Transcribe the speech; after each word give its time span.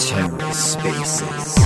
TerraSpaces. 0.00 1.60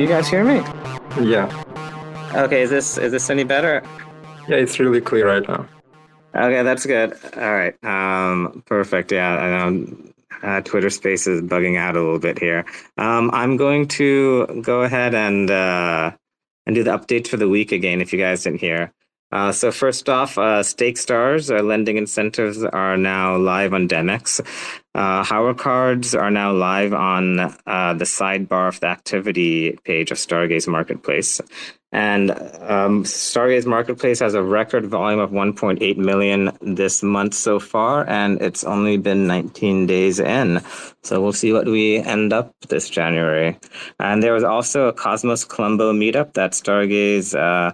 Can 0.00 0.08
you 0.08 0.14
guys 0.14 0.28
hear 0.28 0.44
me? 0.44 0.62
Yeah. 1.20 1.44
Okay, 2.34 2.62
is 2.62 2.70
this 2.70 2.96
is 2.96 3.12
this 3.12 3.28
any 3.28 3.44
better? 3.44 3.82
Yeah, 4.48 4.56
it's 4.56 4.80
really 4.80 5.02
clear 5.02 5.26
right 5.26 5.46
now. 5.46 5.68
Okay, 6.34 6.62
that's 6.62 6.86
good. 6.86 7.12
All 7.36 7.52
right. 7.52 7.74
Um, 7.84 8.62
perfect. 8.64 9.12
Yeah, 9.12 9.28
I 9.28 9.68
know 9.68 9.96
uh, 10.42 10.62
Twitter 10.62 10.88
Space 10.88 11.26
is 11.26 11.42
bugging 11.42 11.76
out 11.76 11.96
a 11.96 12.00
little 12.00 12.18
bit 12.18 12.38
here. 12.38 12.64
Um, 12.96 13.30
I'm 13.34 13.58
going 13.58 13.88
to 13.88 14.62
go 14.64 14.84
ahead 14.84 15.14
and 15.14 15.50
uh, 15.50 16.12
and 16.64 16.74
do 16.74 16.82
the 16.82 16.96
updates 16.96 17.28
for 17.28 17.36
the 17.36 17.50
week 17.50 17.70
again. 17.70 18.00
If 18.00 18.14
you 18.14 18.18
guys 18.18 18.42
didn't 18.42 18.60
hear. 18.60 18.94
Uh, 19.32 19.52
so 19.52 19.70
first 19.70 20.08
off, 20.08 20.36
uh, 20.38 20.62
Stake 20.62 20.98
Stars, 20.98 21.50
our 21.50 21.62
lending 21.62 21.96
incentives 21.96 22.64
are 22.64 22.96
now 22.96 23.36
live 23.36 23.72
on 23.72 23.86
Demex. 23.88 24.40
Uh, 24.92 25.54
cards 25.54 26.16
are 26.16 26.32
now 26.32 26.52
live 26.52 26.92
on 26.92 27.38
uh, 27.38 27.94
the 27.94 28.04
sidebar 28.04 28.68
of 28.68 28.80
the 28.80 28.88
activity 28.88 29.78
page 29.84 30.10
of 30.10 30.18
Stargaze 30.18 30.66
Marketplace. 30.66 31.40
And 31.92 32.30
um, 32.30 33.04
Stargaze 33.04 33.66
Marketplace 33.66 34.20
has 34.20 34.34
a 34.34 34.42
record 34.42 34.86
volume 34.86 35.18
of 35.18 35.30
1.8 35.30 35.96
million 35.96 36.56
this 36.60 37.02
month 37.02 37.34
so 37.34 37.58
far, 37.58 38.08
and 38.08 38.40
it's 38.40 38.62
only 38.62 38.96
been 38.96 39.26
19 39.26 39.86
days 39.86 40.20
in. 40.20 40.60
So 41.02 41.20
we'll 41.20 41.32
see 41.32 41.52
what 41.52 41.66
we 41.66 41.96
end 41.96 42.32
up 42.32 42.54
this 42.68 42.88
January. 42.88 43.58
And 43.98 44.22
there 44.22 44.34
was 44.34 44.44
also 44.44 44.86
a 44.86 44.92
Cosmos 44.92 45.44
Colombo 45.44 45.92
meetup 45.92 46.34
that 46.34 46.52
Stargaze 46.52 47.34
uh, 47.36 47.72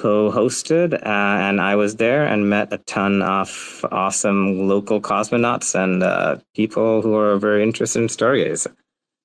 co-hosted, 0.00 0.94
uh, 0.94 0.96
and 1.04 1.60
I 1.60 1.76
was 1.76 1.96
there 1.96 2.24
and 2.24 2.48
met 2.48 2.72
a 2.72 2.78
ton 2.78 3.20
of 3.20 3.84
awesome 3.92 4.66
local 4.66 5.00
cosmonauts 5.00 5.74
and 5.74 6.02
uh, 6.02 6.38
people 6.54 7.02
who 7.02 7.14
are 7.16 7.36
very 7.36 7.62
interested 7.62 8.00
in 8.00 8.08
Stargaze. 8.08 8.66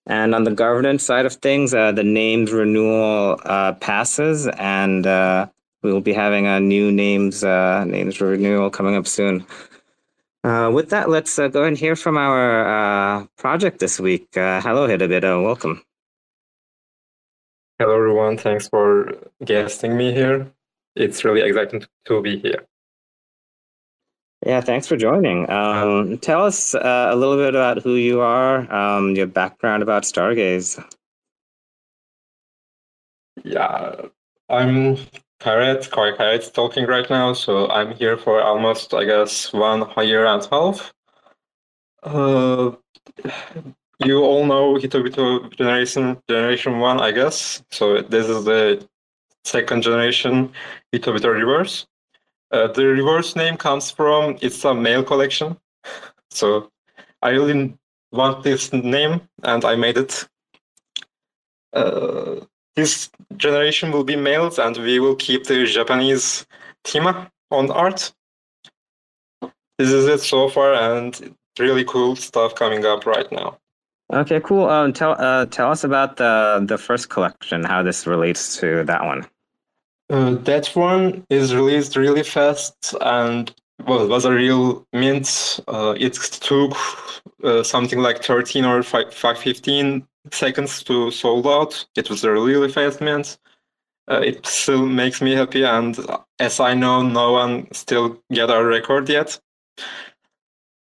And 0.05 0.35
on 0.35 0.43
the 0.43 0.51
governance 0.51 1.03
side 1.03 1.25
of 1.25 1.35
things, 1.35 1.73
uh, 1.73 1.93
the 1.93 2.03
names 2.03 2.51
renewal 2.51 3.39
uh, 3.45 3.73
passes, 3.73 4.47
and 4.47 5.07
uh, 5.07 5.47
we 5.81 5.93
will 5.93 6.01
be 6.01 6.13
having 6.13 6.45
a 6.45 6.59
new 6.59 6.91
names 6.91 7.43
uh, 7.43 7.85
names 7.85 8.19
renewal 8.19 8.69
coming 8.69 8.95
up 8.95 9.07
soon. 9.07 9.45
with 10.43 10.89
that, 10.89 11.09
let's 11.09 11.37
go 11.37 11.63
and 11.63 11.77
hear 11.77 11.95
from 11.95 12.17
our 12.17 13.27
project 13.37 13.79
this 13.79 13.99
week. 13.99 14.27
hello, 14.33 14.87
Hitobito. 14.87 15.41
Welcome. 15.43 15.81
Hello, 17.79 17.95
everyone. 17.95 18.37
Thanks 18.37 18.67
for 18.67 19.17
guesting 19.43 19.97
me 19.97 20.13
here 20.13 20.51
it's 20.95 21.23
really 21.23 21.41
exciting 21.41 21.83
to 22.05 22.21
be 22.21 22.39
here. 22.39 22.65
Yeah, 24.45 24.61
thanks 24.61 24.87
for 24.87 24.95
joining. 24.95 25.49
Um, 25.49 26.19
tell 26.19 26.45
us 26.45 26.75
uh, 26.75 27.07
a 27.09 27.15
little 27.15 27.35
bit 27.35 27.55
about 27.55 27.81
who 27.81 27.95
you 27.95 28.21
are, 28.21 28.71
um, 28.71 29.15
your 29.15 29.25
background 29.25 29.81
about 29.81 30.03
Stargaze. 30.03 30.83
Yeah, 33.43 33.95
I'm 34.49 34.97
Koi 35.39 36.11
Kairat 36.11 36.53
talking 36.53 36.85
right 36.85 37.09
now, 37.09 37.33
so 37.33 37.69
I'm 37.69 37.95
here 37.95 38.17
for 38.17 38.41
almost, 38.41 38.93
I 38.93 39.05
guess, 39.05 39.51
one 39.51 39.83
year 40.07 40.25
and 40.25 40.43
a 40.43 40.47
half. 40.49 40.93
Uh, 42.03 42.71
you 44.03 44.19
all 44.19 44.45
know 44.45 44.75
Hitobito 44.75 45.51
generation 45.57 46.17
generation 46.29 46.79
one, 46.79 46.99
I 46.99 47.11
guess. 47.11 47.63
So 47.71 48.01
this 48.01 48.27
is 48.27 48.45
the 48.45 48.87
second 49.45 49.83
generation 49.83 50.51
Hitobito 50.93 51.33
reverse. 51.33 51.85
Uh, 52.51 52.67
the 52.67 52.85
reverse 52.85 53.35
name 53.35 53.57
comes 53.57 53.91
from 53.91 54.37
it's 54.41 54.63
a 54.65 54.73
male 54.73 55.03
collection. 55.03 55.57
So 56.31 56.69
I 57.21 57.29
really 57.29 57.77
want 58.11 58.43
this 58.43 58.73
name 58.73 59.21
and 59.43 59.63
I 59.63 59.75
made 59.75 59.97
it. 59.97 60.27
Uh, 61.71 62.41
this 62.75 63.09
generation 63.37 63.91
will 63.91 64.03
be 64.03 64.17
males 64.17 64.59
and 64.59 64.75
we 64.75 64.99
will 64.99 65.15
keep 65.15 65.45
the 65.45 65.65
Japanese 65.65 66.45
theme 66.83 67.07
on 67.51 67.71
art. 67.71 68.11
This 69.77 69.91
is 69.91 70.07
it 70.07 70.19
so 70.19 70.49
far 70.49 70.73
and 70.73 71.35
really 71.57 71.85
cool 71.85 72.17
stuff 72.17 72.53
coming 72.55 72.85
up 72.85 73.05
right 73.05 73.31
now. 73.31 73.57
Okay, 74.13 74.39
cool. 74.41 74.69
Um, 74.69 74.93
tell 74.93 75.15
uh, 75.17 75.45
tell 75.47 75.71
us 75.71 75.83
about 75.83 76.17
the 76.17 76.63
the 76.67 76.77
first 76.77 77.09
collection, 77.09 77.63
how 77.63 77.81
this 77.81 78.05
relates 78.05 78.57
to 78.57 78.83
that 78.83 79.03
one. 79.03 79.25
Uh, 80.09 80.35
that 80.35 80.67
one 80.75 81.25
is 81.29 81.55
released 81.55 81.95
really 81.95 82.23
fast 82.23 82.95
and 83.01 83.53
well, 83.85 84.03
it 84.03 84.09
was 84.09 84.25
a 84.25 84.31
real 84.31 84.85
mint. 84.93 85.59
Uh, 85.67 85.95
it 85.97 86.13
took 86.13 86.75
uh, 87.43 87.61
something 87.63 87.99
like 87.99 88.23
13 88.23 88.65
or 88.65 88.81
5, 88.83 89.13
5, 89.13 89.37
15 89.37 90.07
seconds 90.31 90.83
to 90.83 91.11
sold 91.11 91.47
out. 91.47 91.85
It 91.95 92.09
was 92.09 92.23
a 92.23 92.31
really 92.31 92.71
fast 92.71 93.01
mint. 93.01 93.37
Uh, 94.09 94.21
it 94.23 94.45
still 94.45 94.85
makes 94.85 95.21
me 95.21 95.33
happy, 95.33 95.63
and 95.63 95.97
as 96.39 96.59
I 96.59 96.75
know, 96.75 97.01
no 97.01 97.31
one 97.31 97.67
still 97.73 98.21
get 98.31 98.51
our 98.51 98.63
record 98.63 99.09
yet. 99.09 99.39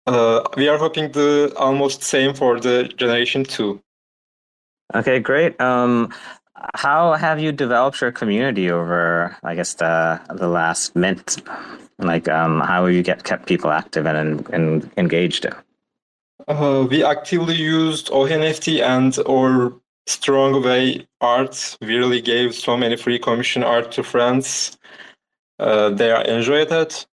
Uh, 0.06 0.42
we 0.58 0.68
are 0.68 0.76
hoping 0.76 1.10
the 1.12 1.50
almost 1.56 2.02
same 2.02 2.34
for 2.34 2.60
the 2.60 2.84
generation 2.98 3.42
two. 3.42 3.80
Okay, 4.94 5.20
great. 5.20 5.58
Um, 5.58 6.12
how 6.74 7.14
have 7.14 7.40
you 7.40 7.52
developed 7.52 8.00
your 8.00 8.12
community 8.12 8.70
over, 8.70 9.36
I 9.42 9.54
guess, 9.54 9.74
the 9.74 10.20
the 10.28 10.48
last 10.48 10.96
mint? 10.96 11.42
Like, 11.98 12.28
um, 12.28 12.60
how 12.60 12.86
have 12.86 12.94
you 12.94 13.02
get 13.02 13.24
kept 13.24 13.46
people 13.46 13.70
active 13.70 14.06
and, 14.06 14.48
and 14.50 14.90
engaged? 14.96 15.46
Uh, 16.48 16.86
we 16.90 17.04
actively 17.04 17.54
used 17.54 18.08
ONFT 18.08 18.82
and 18.82 19.16
or 19.26 19.80
strong 20.06 20.62
way 20.62 21.06
art. 21.20 21.76
We 21.80 21.96
really 21.96 22.20
gave 22.20 22.54
so 22.54 22.76
many 22.76 22.96
free 22.96 23.18
commission 23.18 23.62
art 23.62 23.92
to 23.92 24.02
friends. 24.02 24.76
Uh, 25.58 25.90
they 25.90 26.12
enjoyed 26.26 26.72
it. 26.72 27.06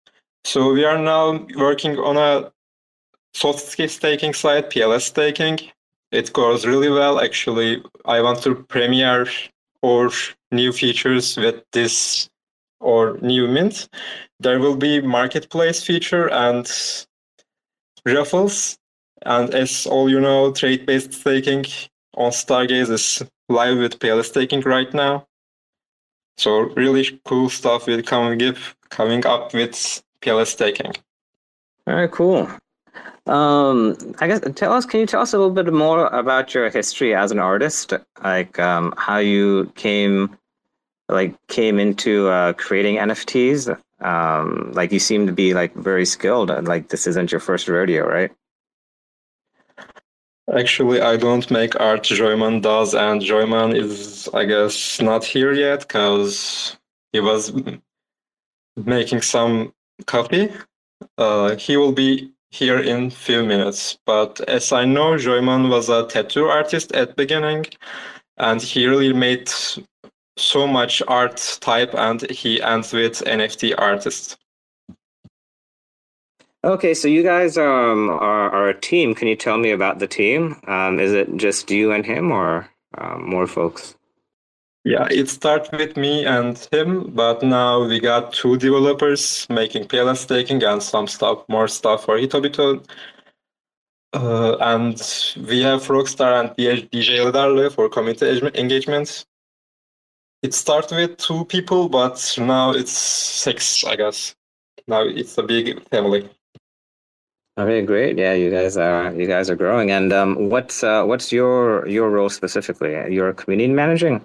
So 0.45 0.73
we 0.73 0.85
are 0.85 0.99
now 0.99 1.47
working 1.57 1.99
on 1.99 2.17
a 2.17 2.53
soft 3.35 3.61
staking 3.91 4.33
site, 4.33 4.71
PLS 4.71 5.03
staking 5.03 5.59
it 6.11 6.33
goes 6.33 6.67
really 6.67 6.91
well. 6.91 7.21
Actually, 7.21 7.83
I 8.05 8.21
want 8.21 8.43
to 8.43 8.55
premiere 8.55 9.27
or 9.83 10.11
new 10.51 10.73
features 10.73 11.37
with 11.37 11.63
this 11.73 12.29
or 12.81 13.19
new 13.19 13.47
mint. 13.49 13.89
There 14.41 14.59
will 14.59 14.77
be 14.77 15.01
marketplace 15.01 15.83
feature 15.83 16.29
and 16.31 16.71
raffles. 18.05 18.79
And 19.23 19.53
as 19.55 19.87
all 19.87 20.09
you 20.09 20.21
know, 20.21 20.53
trade-based 20.53 21.13
staking 21.13 21.67
on 22.15 22.31
Stargaze 22.31 22.91
is 22.91 23.23
live 23.49 23.79
with 23.79 23.99
PLS 23.99 24.27
staking 24.27 24.61
right 24.61 24.93
now. 24.95 25.27
So 26.37 26.61
really 26.77 27.21
cool 27.25 27.51
stuff 27.51 27.87
will 27.87 28.03
come 28.03 28.39
coming 28.91 29.27
up 29.27 29.53
with 29.53 30.03
PLS 30.23 30.47
staking. 30.47 30.93
All 31.87 31.95
right, 31.95 32.11
cool. 32.11 32.49
Um, 33.27 33.97
I 34.21 34.27
guess 34.27 34.41
tell 34.55 34.73
us. 34.73 34.87
Can 34.87 35.01
you 35.01 35.07
tell 35.07 35.21
us 35.21 35.35
a 35.35 35.39
little 35.39 35.53
bit 35.53 35.73
more 35.73 36.07
about 36.07 36.55
your 36.55 36.71
history 36.71 37.15
as 37.15 37.31
an 37.31 37.39
artist? 37.39 37.93
Like 38.23 38.59
um, 38.59 38.95
how 38.97 39.19
you 39.19 39.71
came, 39.75 40.37
like 41.09 41.35
came 41.49 41.79
into 41.79 42.29
uh, 42.29 42.55
creating 42.55 42.97
NFTs. 42.97 43.79
Um, 44.01 44.73
like 44.73 44.93
you 44.93 44.99
seem 44.99 45.27
to 45.27 45.33
be 45.33 45.53
like 45.53 45.75
very 45.75 46.07
skilled. 46.07 46.51
Like 46.67 46.89
this 46.89 47.07
isn't 47.07 47.31
your 47.31 47.41
first 47.41 47.69
rodeo, 47.69 48.07
right? 48.07 48.31
Actually, 50.57 51.03
I 51.03 51.19
don't 51.19 51.51
make 51.51 51.79
art. 51.79 52.05
Joyman 52.05 52.63
does, 52.63 52.95
and 52.95 53.21
Joyman 53.21 53.77
is, 53.77 54.31
I 54.33 54.47
guess, 54.47 54.99
not 55.03 55.23
here 55.23 55.53
yet 55.53 55.81
because 55.81 56.79
he 57.13 57.21
was 57.21 57.53
making 58.77 59.21
some 59.21 59.75
copy. 60.07 60.51
Uh, 61.19 61.57
he 61.57 61.77
will 61.77 61.93
be 61.93 62.33
here 62.51 62.79
in 62.79 63.11
few 63.11 63.45
minutes. 63.45 63.99
But 64.07 64.41
as 64.49 64.73
I 64.73 64.85
know, 64.85 65.17
Joyman 65.17 65.69
was 65.69 65.89
a 65.89 66.07
tattoo 66.07 66.47
artist 66.47 66.93
at 66.93 67.17
beginning, 67.17 67.67
and 68.39 68.61
he 68.63 68.87
really 68.87 69.13
made 69.13 69.51
so 70.37 70.67
much 70.67 71.03
art 71.09 71.59
type, 71.61 71.95
and 71.95 72.29
he 72.31 72.63
ends 72.63 72.93
with 72.93 73.25
NFT 73.25 73.75
artist. 73.77 74.39
Okay, 76.65 76.93
so 76.93 77.07
you 77.07 77.23
guys 77.23 77.57
um, 77.57 78.11
are, 78.11 78.51
are 78.51 78.69
a 78.69 78.81
team. 78.81 79.15
Can 79.15 79.29
you 79.29 79.37
tell 79.37 79.59
me 79.59 79.71
about 79.71 80.01
the 80.01 80.09
team? 80.09 80.61
Um, 80.67 80.99
is 80.99 81.13
it 81.13 81.37
just 81.37 81.71
you 81.71 81.93
and 81.93 82.05
him, 82.05 82.33
or 82.33 82.69
um, 82.97 83.29
more 83.29 83.47
folks? 83.47 83.95
Yeah, 84.85 85.07
it 85.11 85.29
started 85.29 85.77
with 85.79 85.97
me 85.97 86.25
and 86.25 86.59
him, 86.73 87.11
but 87.11 87.43
now 87.43 87.85
we 87.85 88.01
got 88.01 88.33
two 88.33 88.57
developers 88.57 89.47
making 89.51 89.89
PLS 89.89 90.19
staking 90.19 90.63
and 90.63 90.83
some 90.83 91.07
stuff, 91.07 91.45
more 91.49 91.69
stuff 91.69 92.05
for 92.05 92.17
Hitobito. 92.17 92.85
Uh, 94.15 94.57
and 94.61 94.97
we 95.49 95.61
have 95.61 95.83
Rockstar 95.83 96.41
and 96.41 96.51
DJ 96.57 97.19
Eldarle 97.19 97.71
for 97.71 97.89
community 97.89 98.41
engagement. 98.55 99.27
It 100.43 100.55
started 100.55 100.97
with 100.97 101.19
two 101.19 101.45
people, 101.45 101.89
but 101.89 102.35
now 102.39 102.71
it's 102.71 102.93
six, 102.93 103.85
I 103.85 103.97
guess. 103.97 104.35
Now 104.87 105.03
it's 105.03 105.37
a 105.37 105.43
big 105.43 105.87
family. 105.91 106.31
Okay, 107.59 107.83
great. 107.83 108.17
Yeah, 108.17 108.35
you 108.35 108.51
guys 108.51 108.77
are 108.77 109.13
you 109.13 109.27
guys 109.27 109.51
are 109.51 109.57
growing. 109.57 109.91
And 109.91 110.13
um, 110.13 110.49
what's 110.49 110.85
uh, 110.85 111.05
what's 111.05 111.33
your 111.33 111.87
your 111.89 112.09
role 112.09 112.31
specifically? 112.31 112.93
You're 113.13 113.33
community 113.35 113.73
managing. 113.73 114.25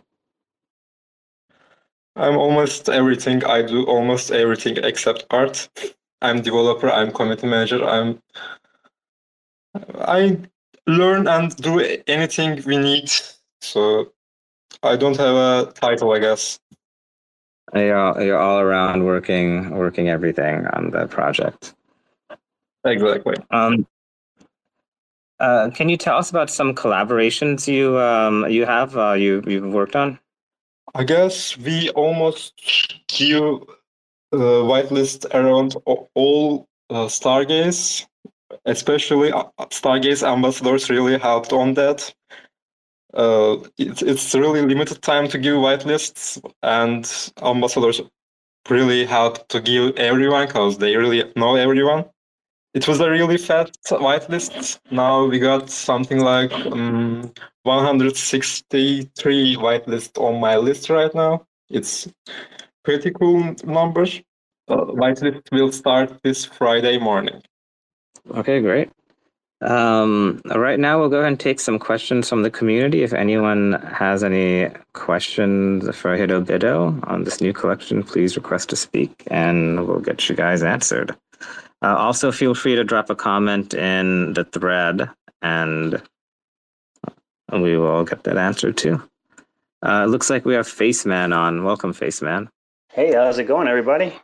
I'm 2.16 2.38
almost 2.38 2.90
everything. 2.90 3.44
I 3.46 3.64
do 3.64 3.86
almost 3.86 4.32
everything 4.32 4.78
except 4.78 5.26
art. 5.32 5.70
I'm 6.22 6.42
developer. 6.42 6.90
I'm 6.90 7.12
community 7.12 7.48
manager. 7.48 7.84
I'm. 7.84 8.22
I 9.96 10.38
learn 10.86 11.28
and 11.28 11.56
do 11.58 11.80
anything 12.08 12.64
we 12.66 12.78
need. 12.78 13.12
So 13.62 14.12
I 14.84 14.96
don't 14.96 15.18
have 15.18 15.36
a 15.36 15.72
title, 15.74 16.12
I 16.14 16.20
guess. 16.20 16.60
You're 17.74 18.22
you're 18.22 18.38
all 18.38 18.60
around 18.60 19.04
working 19.04 19.72
working 19.72 20.10
everything 20.10 20.68
on 20.68 20.92
the 20.92 21.08
project. 21.08 21.74
Exactly. 22.86 23.36
Um, 23.50 23.88
uh, 25.40 25.70
can 25.74 25.90
you 25.90 25.98
tell 25.98 26.18
us 26.18 26.30
about 26.30 26.50
some 26.50 26.76
collaborations 26.76 27.68
you 27.68 27.98
um, 27.98 28.48
you 28.50 28.66
have 28.66 28.96
uh, 28.96 29.14
you 29.14 29.42
you've 29.48 29.74
worked 29.74 29.96
on? 29.96 30.20
I 30.96 31.04
guess 31.04 31.58
we 31.58 31.90
almost 31.92 32.54
give 33.08 33.64
uh, 34.34 34.64
whitelist 34.66 35.26
around 35.34 35.76
all 35.86 36.68
uh, 36.90 37.08
Stargaze, 37.08 38.06
especially 38.66 39.32
uh, 39.32 39.44
Stargaze 39.70 40.28
ambassadors 40.28 40.90
really 40.90 41.18
helped 41.18 41.54
on 41.54 41.74
that. 41.76 42.14
Uh, 43.14 43.58
it, 43.78 44.02
it's 44.02 44.34
really 44.34 44.62
limited 44.62 45.02
time 45.02 45.28
to 45.28 45.38
give 45.38 45.56
whitelists, 45.56 46.42
and 46.64 47.32
ambassadors 47.44 48.02
really 48.70 49.06
help 49.06 49.48
to 49.50 49.62
give 49.62 49.96
everyone 49.98 50.48
because 50.48 50.78
they 50.78 50.96
really 50.96 51.32
know 51.36 51.56
everyone. 51.56 52.06
It 52.74 52.88
was 52.88 53.00
a 53.00 53.10
really 53.10 53.38
fat 53.38 53.72
whitelist. 53.86 54.80
Now 54.90 55.26
we 55.26 55.38
got 55.38 55.70
something 55.70 56.20
like 56.20 56.52
um, 56.54 57.32
163 57.64 59.56
whitelist 59.58 60.18
on 60.20 60.40
my 60.40 60.58
list 60.58 60.90
right 60.90 61.14
now. 61.14 61.46
It's 61.70 62.08
pretty 62.84 63.12
cool 63.12 63.56
numbers. 63.64 64.22
Uh, 64.68 64.86
whitelist 64.86 65.52
will 65.52 65.72
start 65.72 66.18
this 66.24 66.46
Friday 66.46 66.98
morning. 66.98 67.44
Okay, 68.36 68.60
great. 68.60 68.90
Um, 69.62 70.42
right 70.46 70.80
now, 70.80 71.00
we'll 71.00 71.10
go 71.10 71.20
ahead 71.20 71.28
and 71.28 71.40
take 71.40 71.60
some 71.60 71.80
questions 71.80 72.28
from 72.28 72.44
the 72.44 72.50
community. 72.50 73.04
If 73.04 73.14
anyone 73.14 73.74
has 73.94 74.24
any 74.24 74.70
questions 74.94 75.96
for 75.96 76.18
Hitobito 76.18 77.08
on 77.08 77.24
this 77.24 77.40
new 77.40 77.54
collection, 77.54 78.04
please 78.04 78.36
request 78.36 78.70
to 78.70 78.76
speak 78.76 79.24
and 79.28 79.88
we'll 79.88 80.00
get 80.00 80.28
you 80.28 80.36
guys 80.36 80.64
answered. 80.64 81.16
Uh, 81.84 81.98
also, 81.98 82.32
feel 82.32 82.56
free 82.56 82.76
to 82.76 82.84
drop 82.86 83.10
a 83.10 83.16
comment 83.16 83.74
in 83.74 84.32
the 84.34 84.46
thread 84.46 85.10
and 85.42 86.02
we 87.52 87.78
will 87.78 88.06
get 88.06 88.24
that 88.24 88.38
answered 88.38 88.78
too. 88.78 89.04
Uh, 89.86 90.06
looks 90.06 90.30
like 90.30 90.46
we 90.46 90.54
have 90.54 90.66
Faceman 90.66 91.36
on. 91.36 91.66
Welcome, 91.66 91.94
Faceman. 91.94 92.48
Hey, 92.94 93.14
how's 93.14 93.38
it 93.38 93.44
going, 93.44 93.68
everybody? 93.68 94.16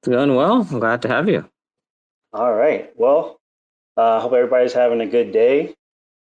It's 0.00 0.08
going 0.08 0.34
well. 0.34 0.66
I'm 0.70 0.78
glad 0.78 1.00
to 1.02 1.08
have 1.08 1.30
you. 1.30 1.48
All 2.34 2.52
right. 2.52 2.92
Well, 2.96 3.40
I 3.96 4.02
uh, 4.02 4.20
hope 4.20 4.34
everybody's 4.34 4.74
having 4.74 5.00
a 5.00 5.06
good 5.06 5.32
day. 5.32 5.74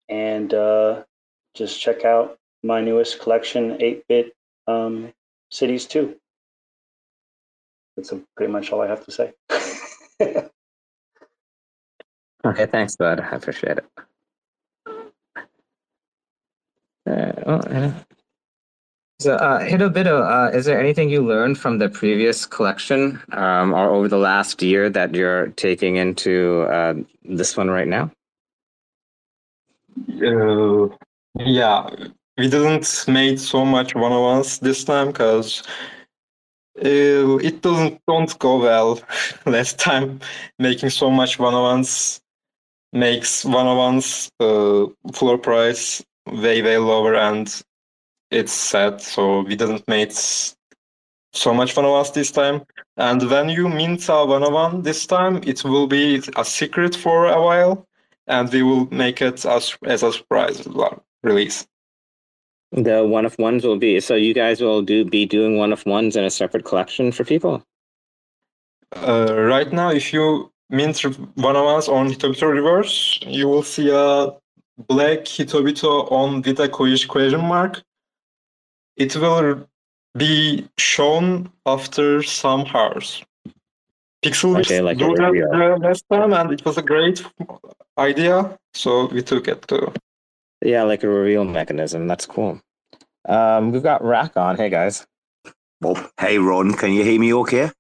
And 0.08 0.54
uh, 0.54 1.04
just 1.56 1.82
check 1.82 2.06
out 2.06 2.38
my 2.64 2.80
newest 2.80 3.20
collection, 3.20 3.82
8 3.82 4.08
bit 4.08 4.34
um, 4.66 5.12
cities 5.52 5.86
too 5.86 6.16
that's 8.00 8.14
pretty 8.36 8.52
much 8.52 8.72
all 8.72 8.82
I 8.82 8.88
have 8.88 9.06
to 9.06 9.12
say. 9.12 9.34
okay, 12.46 12.66
thanks, 12.66 12.96
bud. 12.96 13.20
I 13.20 13.36
appreciate 13.36 13.80
it. 13.80 13.86
Uh, 17.06 17.34
well, 17.46 17.96
so, 19.20 19.36
uh, 19.36 19.60
Hitobito, 19.60 20.22
uh, 20.22 20.56
is 20.56 20.64
there 20.66 20.80
anything 20.80 21.10
you 21.10 21.26
learned 21.26 21.58
from 21.58 21.78
the 21.78 21.90
previous 21.90 22.46
collection 22.46 23.22
um, 23.34 23.74
or 23.74 23.90
over 23.90 24.08
the 24.08 24.18
last 24.18 24.62
year 24.62 24.90
that 24.90 25.14
you're 25.14 25.48
taking 25.58 25.98
into 25.98 26.62
uh, 26.72 26.94
this 27.26 27.58
one 27.58 27.70
right 27.70 27.88
now? 27.88 28.12
Uh, 30.24 30.88
yeah, 31.36 31.90
we 32.38 32.48
didn't 32.48 33.06
make 33.10 33.40
so 33.40 33.66
much 33.66 33.94
one-on-ones 33.94 34.60
this 34.60 34.86
time 34.86 35.08
because 35.08 35.64
it 36.82 37.62
doesn't 37.62 38.00
don't 38.08 38.38
go 38.40 38.58
well. 38.58 39.02
Last 39.46 39.80
time 39.80 40.20
making 40.58 40.90
so 40.90 41.10
much 41.10 41.40
one 41.40 41.54
on 41.54 41.64
ones 41.64 42.22
makes 42.92 43.46
one 43.46 43.68
on 43.68 43.78
ones 43.78 44.32
uh, 44.40 44.86
floor 45.14 45.38
price 45.38 46.04
way 46.26 46.62
way 46.62 46.78
lower 46.78 47.16
and 47.16 47.62
it's 48.32 48.54
sad. 48.54 49.02
So 49.02 49.42
we 49.42 49.56
didn't 49.56 49.88
make 49.88 50.12
so 51.34 51.54
much 51.54 51.76
one 51.76 51.86
on 51.86 51.92
ones 51.92 52.12
this 52.12 52.32
time. 52.32 52.62
And 52.98 53.30
when 53.30 53.50
you 53.50 53.70
mint 53.70 54.10
a 54.10 54.26
one 54.26 54.44
on 54.44 54.54
one 54.54 54.82
this 54.82 55.06
time, 55.06 55.42
it 55.44 55.64
will 55.64 55.88
be 55.88 56.22
a 56.36 56.46
secret 56.46 56.96
for 56.96 57.28
a 57.28 57.42
while, 57.42 57.88
and 58.28 58.52
we 58.52 58.64
will 58.64 58.88
make 58.92 59.22
it 59.22 59.46
as 59.46 59.78
as 59.86 60.04
a 60.04 60.12
surprise 60.12 60.68
release. 61.24 61.68
The 62.72 63.04
one 63.04 63.26
of 63.26 63.38
ones 63.40 63.66
will 63.66 63.78
be 63.78 64.00
so 64.00 64.16
you 64.16 64.34
guys 64.34 64.62
will 64.62 64.82
do 64.82 65.04
be 65.04 65.26
doing 65.26 65.58
one 65.58 65.74
of 65.74 65.86
ones 65.86 66.16
in 66.16 66.24
a 66.24 66.30
separate 66.30 66.66
collection 66.66 67.12
for 67.12 67.24
people. 67.24 67.64
Uh, 68.96 69.34
right 69.34 69.72
now, 69.72 69.90
if 69.92 70.14
you 70.14 70.52
mint 70.70 71.02
one 71.36 71.56
of 71.56 71.66
ones 71.66 71.88
on 71.88 72.10
Hitobito 72.10 72.52
Reverse, 72.52 73.20
you 73.26 73.48
will 73.48 73.64
see 73.64 73.90
a 73.90 74.32
black 74.88 75.20
Hitobito 75.26 76.12
on 76.12 76.42
with 76.42 76.60
a 76.60 76.70
question 76.70 77.42
mark. 77.42 77.82
It 78.98 79.16
will 79.16 79.68
be 80.16 80.68
shown 80.78 81.52
after 81.66 82.22
some 82.24 82.66
hours. 82.74 83.24
Pixel 84.22 84.60
okay, 84.60 84.82
like 84.82 84.98
do 84.98 85.16
that 85.16 85.80
last 85.82 86.04
time, 86.12 86.34
and 86.34 86.52
it 86.52 86.66
was 86.66 86.78
a 86.78 86.82
great 86.82 87.24
idea, 87.98 88.58
so 88.74 89.08
we 89.08 89.22
took 89.22 89.48
it 89.48 89.62
too. 89.68 89.94
Yeah, 90.62 90.84
like 90.84 91.04
a 91.04 91.10
reveal 91.10 91.46
mechanism. 91.46 92.08
That's 92.08 92.26
cool. 92.26 92.60
Um, 93.28 93.72
we've 93.72 93.84
got 93.84 94.04
RAC 94.04 94.36
on. 94.36 94.58
Hey 94.58 94.70
guys. 94.70 95.06
Well, 95.82 96.12
hey 96.20 96.38
Ron, 96.38 96.74
can 96.74 96.92
you 96.92 97.04
hear 97.04 97.20
me 97.20 97.34
okay? 97.34 97.72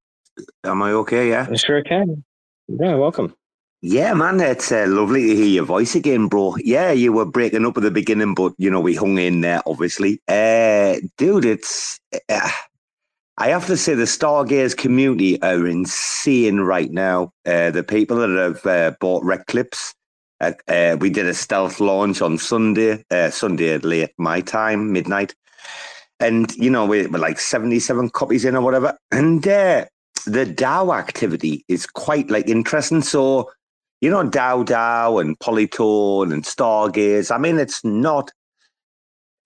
Am 0.63 0.81
I 0.81 0.91
okay? 0.91 1.29
Yeah. 1.29 1.47
I 1.49 1.55
sure 1.55 1.83
can. 1.83 2.23
Yeah, 2.67 2.95
welcome. 2.95 3.35
Yeah, 3.81 4.13
man, 4.13 4.41
it's 4.41 4.71
uh, 4.71 4.85
lovely 4.87 5.27
to 5.27 5.35
hear 5.35 5.45
your 5.45 5.65
voice 5.65 5.95
again, 5.95 6.27
bro. 6.27 6.55
Yeah, 6.57 6.91
you 6.91 7.13
were 7.13 7.25
breaking 7.25 7.65
up 7.65 7.77
at 7.77 7.83
the 7.83 7.91
beginning, 7.91 8.33
but 8.33 8.53
you 8.57 8.69
know 8.69 8.81
we 8.81 8.93
hung 8.93 9.17
in 9.17 9.39
there, 9.41 9.61
obviously. 9.65 10.21
Uh, 10.27 10.97
dude, 11.17 11.45
it's. 11.45 11.99
Uh, 12.27 12.49
I 13.37 13.47
have 13.47 13.67
to 13.67 13.77
say 13.77 13.93
the 13.93 14.03
Stargaze 14.03 14.75
community 14.75 15.41
are 15.41 15.65
insane 15.65 16.59
right 16.59 16.91
now. 16.91 17.31
Uh, 17.45 17.71
the 17.71 17.83
people 17.83 18.17
that 18.17 18.29
have 18.29 18.65
uh, 18.65 18.95
bought 18.99 19.23
Reclipse 19.23 19.95
uh, 20.41 20.97
we 20.99 21.09
did 21.09 21.25
a 21.25 21.33
stealth 21.33 21.79
launch 21.79 22.21
on 22.21 22.37
Sunday, 22.37 23.03
uh, 23.11 23.29
Sunday 23.29 23.77
late 23.77 24.11
my 24.17 24.41
time, 24.41 24.91
midnight. 24.91 25.35
And, 26.19 26.53
you 26.55 26.69
know, 26.69 26.85
we 26.85 27.07
were 27.07 27.19
like 27.19 27.39
77 27.39 28.09
copies 28.09 28.45
in 28.45 28.55
or 28.55 28.61
whatever. 28.61 28.97
And 29.11 29.45
uh, 29.47 29.85
the 30.25 30.45
DAO 30.45 30.97
activity 30.97 31.63
is 31.67 31.85
quite 31.85 32.29
like 32.29 32.47
interesting. 32.47 33.01
So, 33.01 33.51
you 34.01 34.09
know, 34.09 34.23
DAO 34.23 34.65
DAO 34.65 35.21
and 35.21 35.37
Polytone 35.39 36.33
and 36.33 36.43
Stargaze. 36.43 37.33
I 37.33 37.37
mean, 37.37 37.57
it's 37.57 37.83
not 37.83 38.31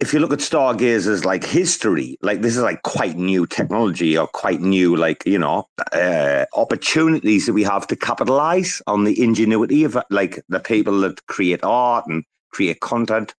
if 0.04 0.14
you 0.14 0.20
look 0.20 0.34
at 0.34 0.40
Stargaze 0.40 1.08
as 1.08 1.24
like 1.24 1.46
history, 1.46 2.18
like 2.22 2.42
this 2.42 2.58
is 2.58 2.62
like 2.62 2.82
quite 2.82 3.16
new 3.16 3.48
technology 3.48 4.18
or 4.18 4.28
quite 4.28 4.60
new, 4.60 4.98
like, 4.98 5.24
you 5.26 5.40
know, 5.40 5.70
uh, 5.94 6.44
opportunities 6.56 7.46
that 7.46 7.54
we 7.54 7.64
have 7.64 7.88
to 7.88 7.96
capitalize 7.96 8.82
on 8.86 9.06
the 9.06 9.24
ingenuity 9.24 9.86
of 9.86 9.98
like 10.10 10.44
the 10.50 10.60
people 10.60 11.00
that 11.00 11.26
create 11.28 11.64
art 11.64 12.06
and 12.08 12.26
create 12.52 12.82
content. 12.82 13.34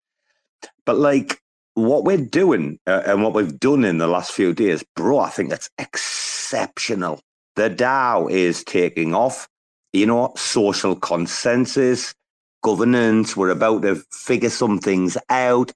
But 0.86 0.96
like, 0.96 1.38
what 1.74 2.04
we're 2.04 2.16
doing 2.16 2.78
uh, 2.86 3.02
and 3.04 3.22
what 3.22 3.34
we've 3.34 3.60
done 3.60 3.84
in 3.84 3.98
the 3.98 4.06
last 4.06 4.32
few 4.32 4.54
days, 4.54 4.82
bro, 4.96 5.18
I 5.18 5.28
think 5.28 5.52
it's 5.52 5.68
exceptional. 5.76 7.20
The 7.56 7.68
DAO 7.68 8.30
is 8.30 8.64
taking 8.64 9.14
off, 9.14 9.48
you 9.92 10.06
know, 10.06 10.32
social 10.34 10.96
consensus, 10.96 12.14
governance. 12.62 13.36
We're 13.36 13.50
about 13.50 13.82
to 13.82 13.96
figure 14.10 14.48
some 14.48 14.78
things 14.78 15.18
out. 15.28 15.70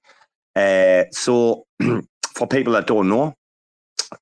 Uh, 0.59 1.05
so, 1.11 1.65
for 2.33 2.47
people 2.47 2.73
that 2.73 2.87
don't 2.87 3.07
know, 3.07 3.33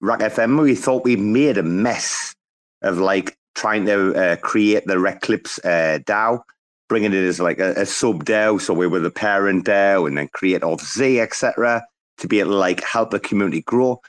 RAC 0.01 0.19
FM, 0.19 0.61
we 0.61 0.75
thought 0.75 1.03
we 1.03 1.15
made 1.15 1.57
a 1.57 1.63
mess 1.63 2.35
of 2.83 2.99
like 2.99 3.35
trying 3.55 3.85
to 3.87 4.13
uh, 4.13 4.35
create 4.35 4.85
the 4.85 4.99
Reclipse 4.99 5.57
uh, 5.65 5.97
DAO, 6.05 6.41
bringing 6.89 7.13
it 7.13 7.23
as 7.23 7.39
like 7.39 7.59
a, 7.59 7.71
a 7.71 7.85
sub 7.87 8.23
DAO. 8.23 8.61
So 8.61 8.73
we 8.73 8.85
were 8.85 8.99
the 8.99 9.09
parent 9.09 9.65
DAO 9.65 10.07
and 10.07 10.15
then 10.17 10.27
create 10.27 10.61
of 10.61 10.79
Z, 10.81 11.19
etc., 11.19 11.83
to 12.19 12.27
be 12.27 12.39
able 12.39 12.51
to 12.51 12.57
like 12.57 12.83
help 12.83 13.09
the 13.09 13.19
community 13.19 13.61
grow. 13.61 13.99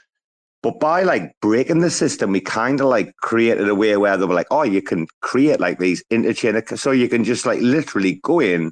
But 0.61 0.79
by 0.79 1.03
like 1.03 1.33
breaking 1.41 1.79
the 1.79 1.89
system, 1.89 2.31
we 2.31 2.41
kind 2.41 2.79
of 2.79 2.87
like 2.87 3.15
created 3.17 3.67
a 3.67 3.75
way 3.75 3.97
where 3.97 4.17
they 4.17 4.25
were 4.25 4.35
like, 4.35 4.51
oh, 4.51 4.63
you 4.63 4.83
can 4.83 5.07
create 5.21 5.59
like 5.59 5.79
these 5.79 6.03
interchain. 6.11 6.77
So 6.77 6.91
you 6.91 7.09
can 7.09 7.23
just 7.23 7.45
like 7.47 7.61
literally 7.61 8.19
go 8.21 8.39
in, 8.39 8.71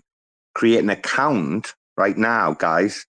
create 0.54 0.84
an 0.84 0.90
account 0.92 1.74
right 1.96 2.18
now, 2.18 2.54
guys. 2.54 3.06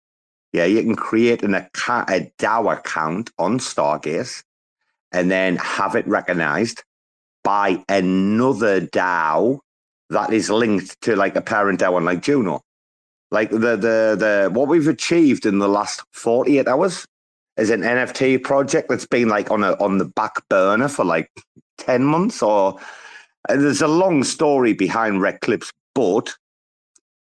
Yeah, 0.55 0.63
you 0.63 0.81
can 0.83 0.95
create 0.95 1.43
an 1.43 1.53
account, 1.53 2.09
a 2.09 2.31
DAO 2.39 2.71
account 2.71 3.29
on 3.37 3.59
Stargaze 3.59 4.41
and 5.11 5.29
then 5.29 5.57
have 5.57 5.95
it 5.95 6.07
recognized 6.07 6.81
by 7.43 7.83
another 7.89 8.79
DAO 8.79 9.59
that 10.11 10.31
is 10.31 10.49
linked 10.49 11.01
to 11.01 11.17
like 11.17 11.35
a 11.35 11.41
parent 11.41 11.81
DAO 11.81 11.95
on 11.95 12.05
like 12.05 12.21
Juno. 12.21 12.61
Like 13.31 13.49
the 13.49 13.75
the 13.75 14.15
the 14.17 14.49
what 14.53 14.69
we've 14.69 14.87
achieved 14.87 15.45
in 15.45 15.59
the 15.59 15.67
last 15.67 16.03
48 16.13 16.69
hours 16.69 17.05
is 17.57 17.69
an 17.69 17.81
NFT 17.81 18.41
project 18.41 18.87
that's 18.87 19.05
been 19.05 19.27
like 19.27 19.51
on 19.51 19.61
a 19.61 19.73
on 19.83 19.97
the 19.97 20.05
back 20.05 20.47
burner 20.47 20.87
for 20.87 21.03
like 21.03 21.29
10 21.79 22.05
months 22.05 22.41
or 22.41 22.79
there's 23.49 23.81
a 23.81 23.89
long 23.89 24.23
story 24.23 24.71
behind 24.71 25.21
Reclipse, 25.21 25.73
but 25.93 26.33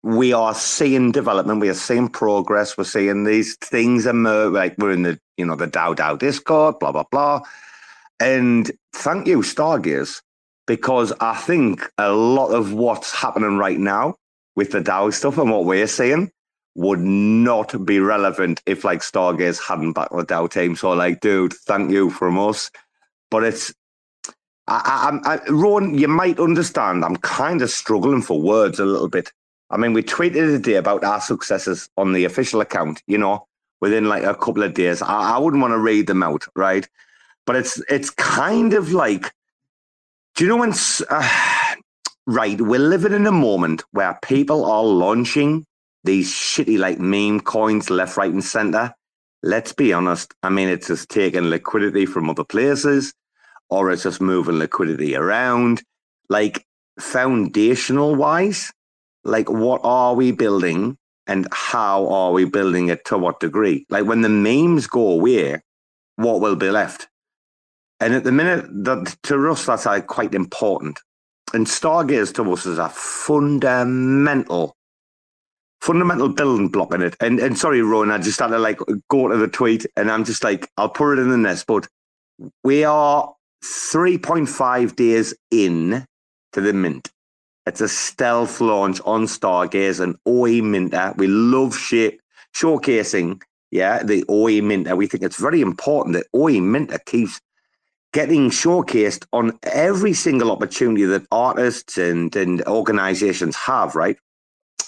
we 0.02 0.32
are 0.32 0.54
seeing 0.54 1.12
development, 1.12 1.60
we 1.60 1.68
are 1.68 1.74
seeing 1.74 2.08
progress, 2.08 2.76
we're 2.76 2.84
seeing 2.84 3.24
these 3.24 3.56
things 3.56 4.06
emerge. 4.06 4.52
Like 4.52 4.74
we're 4.78 4.92
in 4.92 5.02
the, 5.02 5.20
you 5.36 5.46
know, 5.46 5.56
the 5.56 5.68
DAO 5.68 5.94
DAO 5.94 6.18
Discord, 6.18 6.78
blah, 6.80 6.92
blah, 6.92 7.04
blah. 7.10 7.42
And 8.18 8.70
thank 8.92 9.26
you, 9.26 9.38
Stargaze, 9.38 10.20
because 10.66 11.12
I 11.20 11.36
think 11.36 11.88
a 11.98 12.12
lot 12.12 12.48
of 12.48 12.72
what's 12.72 13.12
happening 13.12 13.58
right 13.58 13.78
now 13.78 14.16
with 14.56 14.72
the 14.72 14.80
DAO 14.80 15.12
stuff 15.12 15.38
and 15.38 15.50
what 15.50 15.64
we're 15.64 15.86
seeing 15.86 16.30
would 16.74 17.00
not 17.00 17.84
be 17.84 18.00
relevant 18.00 18.60
if 18.66 18.84
like 18.84 19.00
Stargaze 19.00 19.62
hadn't 19.62 19.92
backed 19.92 20.16
the 20.16 20.24
DAO 20.24 20.50
team. 20.50 20.74
So 20.74 20.92
like, 20.92 21.20
dude, 21.20 21.52
thank 21.52 21.90
you 21.90 22.10
from 22.10 22.38
us. 22.38 22.70
But 23.30 23.44
it's 23.44 23.72
I, 24.68 25.20
I, 25.24 25.34
I, 25.34 25.50
Ron, 25.50 25.98
you 25.98 26.08
might 26.08 26.38
understand. 26.38 27.04
I'm 27.04 27.16
kind 27.16 27.62
of 27.62 27.70
struggling 27.70 28.22
for 28.22 28.40
words 28.40 28.78
a 28.78 28.84
little 28.84 29.08
bit. 29.08 29.32
I 29.72 29.78
mean, 29.78 29.94
we 29.94 30.02
tweeted 30.02 30.54
a 30.54 30.58
day 30.58 30.74
about 30.74 31.02
our 31.02 31.20
successes 31.20 31.88
on 31.96 32.12
the 32.12 32.24
official 32.24 32.60
account. 32.60 33.02
You 33.06 33.18
know, 33.18 33.46
within 33.82 34.04
like 34.08 34.22
a 34.22 34.34
couple 34.34 34.62
of 34.62 34.72
days. 34.72 35.02
I, 35.02 35.34
I 35.34 35.38
wouldn't 35.38 35.60
want 35.60 35.72
to 35.72 35.78
read 35.78 36.06
them 36.06 36.22
out, 36.22 36.46
right? 36.54 36.88
But 37.44 37.56
it's 37.56 37.82
it's 37.90 38.08
kind 38.08 38.72
of 38.72 38.92
like, 38.92 39.34
do 40.36 40.44
you 40.44 40.48
know 40.48 40.56
when? 40.56 40.72
Uh, 41.10 41.74
right, 42.26 42.58
we're 42.58 42.78
living 42.78 43.12
in 43.12 43.26
a 43.26 43.32
moment 43.32 43.82
where 43.90 44.18
people 44.22 44.64
are 44.64 44.84
launching 44.84 45.66
these 46.04 46.32
shitty 46.32 46.78
like 46.78 47.00
meme 47.00 47.40
coins 47.40 47.90
left, 47.90 48.16
right, 48.16 48.32
and 48.32 48.44
center. 48.44 48.94
Let's 49.42 49.72
be 49.72 49.92
honest. 49.92 50.32
I 50.44 50.50
mean, 50.50 50.68
it's 50.68 50.86
just 50.86 51.08
taking 51.08 51.50
liquidity 51.50 52.06
from 52.06 52.30
other 52.30 52.44
places, 52.44 53.12
or 53.68 53.90
it's 53.90 54.04
just 54.04 54.20
moving 54.20 54.60
liquidity 54.60 55.16
around. 55.16 55.82
Like 56.28 56.64
foundational 57.00 58.14
wise, 58.14 58.72
like 59.24 59.48
what 59.50 59.80
are 59.84 60.14
we 60.14 60.32
building 60.32 60.96
and 61.26 61.46
how 61.52 62.08
are 62.08 62.32
we 62.32 62.44
building 62.44 62.88
it 62.88 63.04
to 63.06 63.18
what 63.18 63.40
degree? 63.40 63.86
Like 63.88 64.04
when 64.04 64.22
the 64.22 64.28
memes 64.28 64.86
go 64.86 65.08
away, 65.10 65.60
what 66.16 66.40
will 66.40 66.56
be 66.56 66.70
left? 66.70 67.08
And 68.00 68.14
at 68.14 68.24
the 68.24 68.32
minute, 68.32 68.66
that 68.84 69.16
to 69.24 69.50
us, 69.50 69.66
that's 69.66 69.86
like 69.86 70.08
quite 70.08 70.34
important. 70.34 70.98
And 71.54 71.66
Stargaze 71.66 72.34
to 72.34 72.52
us 72.52 72.66
is 72.66 72.78
a 72.78 72.88
fundamental 72.88 74.74
fundamental 75.80 76.28
building 76.28 76.68
block 76.68 76.92
in 76.94 77.02
it. 77.02 77.16
And 77.20 77.38
and 77.38 77.56
sorry, 77.56 77.80
Ruwan, 77.80 78.12
I 78.12 78.18
just 78.18 78.40
had 78.40 78.48
to 78.48 78.58
like 78.58 78.80
go 79.08 79.28
to 79.28 79.36
the 79.36 79.48
tweet 79.48 79.86
and 79.96 80.10
I'm 80.10 80.24
just 80.24 80.42
like, 80.42 80.68
I'll 80.76 80.88
put 80.88 81.18
it 81.18 81.22
in 81.22 81.30
the 81.30 81.36
nest, 81.36 81.66
but 81.68 81.86
we 82.64 82.82
are 82.82 83.32
3.5 83.64 84.96
days 84.96 85.34
in 85.52 86.04
to 86.54 86.60
the 86.60 86.72
mint. 86.72 87.11
It's 87.66 87.80
a 87.80 87.88
stealth 87.88 88.60
launch 88.60 89.00
on 89.04 89.24
Stargaze 89.24 90.00
and 90.00 90.16
OE 90.26 90.62
Minter. 90.62 91.14
We 91.16 91.28
love 91.28 91.74
showcasing, 92.54 93.40
yeah, 93.70 94.02
the 94.02 94.24
OE 94.28 94.60
Minter. 94.62 94.96
We 94.96 95.06
think 95.06 95.22
it's 95.22 95.40
very 95.40 95.60
important 95.60 96.14
that 96.14 96.26
OE 96.34 96.60
Minter 96.60 96.98
keeps 97.06 97.40
getting 98.12 98.50
showcased 98.50 99.24
on 99.32 99.58
every 99.62 100.12
single 100.12 100.50
opportunity 100.50 101.04
that 101.04 101.26
artists 101.30 101.96
and, 101.96 102.34
and 102.36 102.62
organizations 102.64 103.56
have, 103.56 103.94
right? 103.94 104.16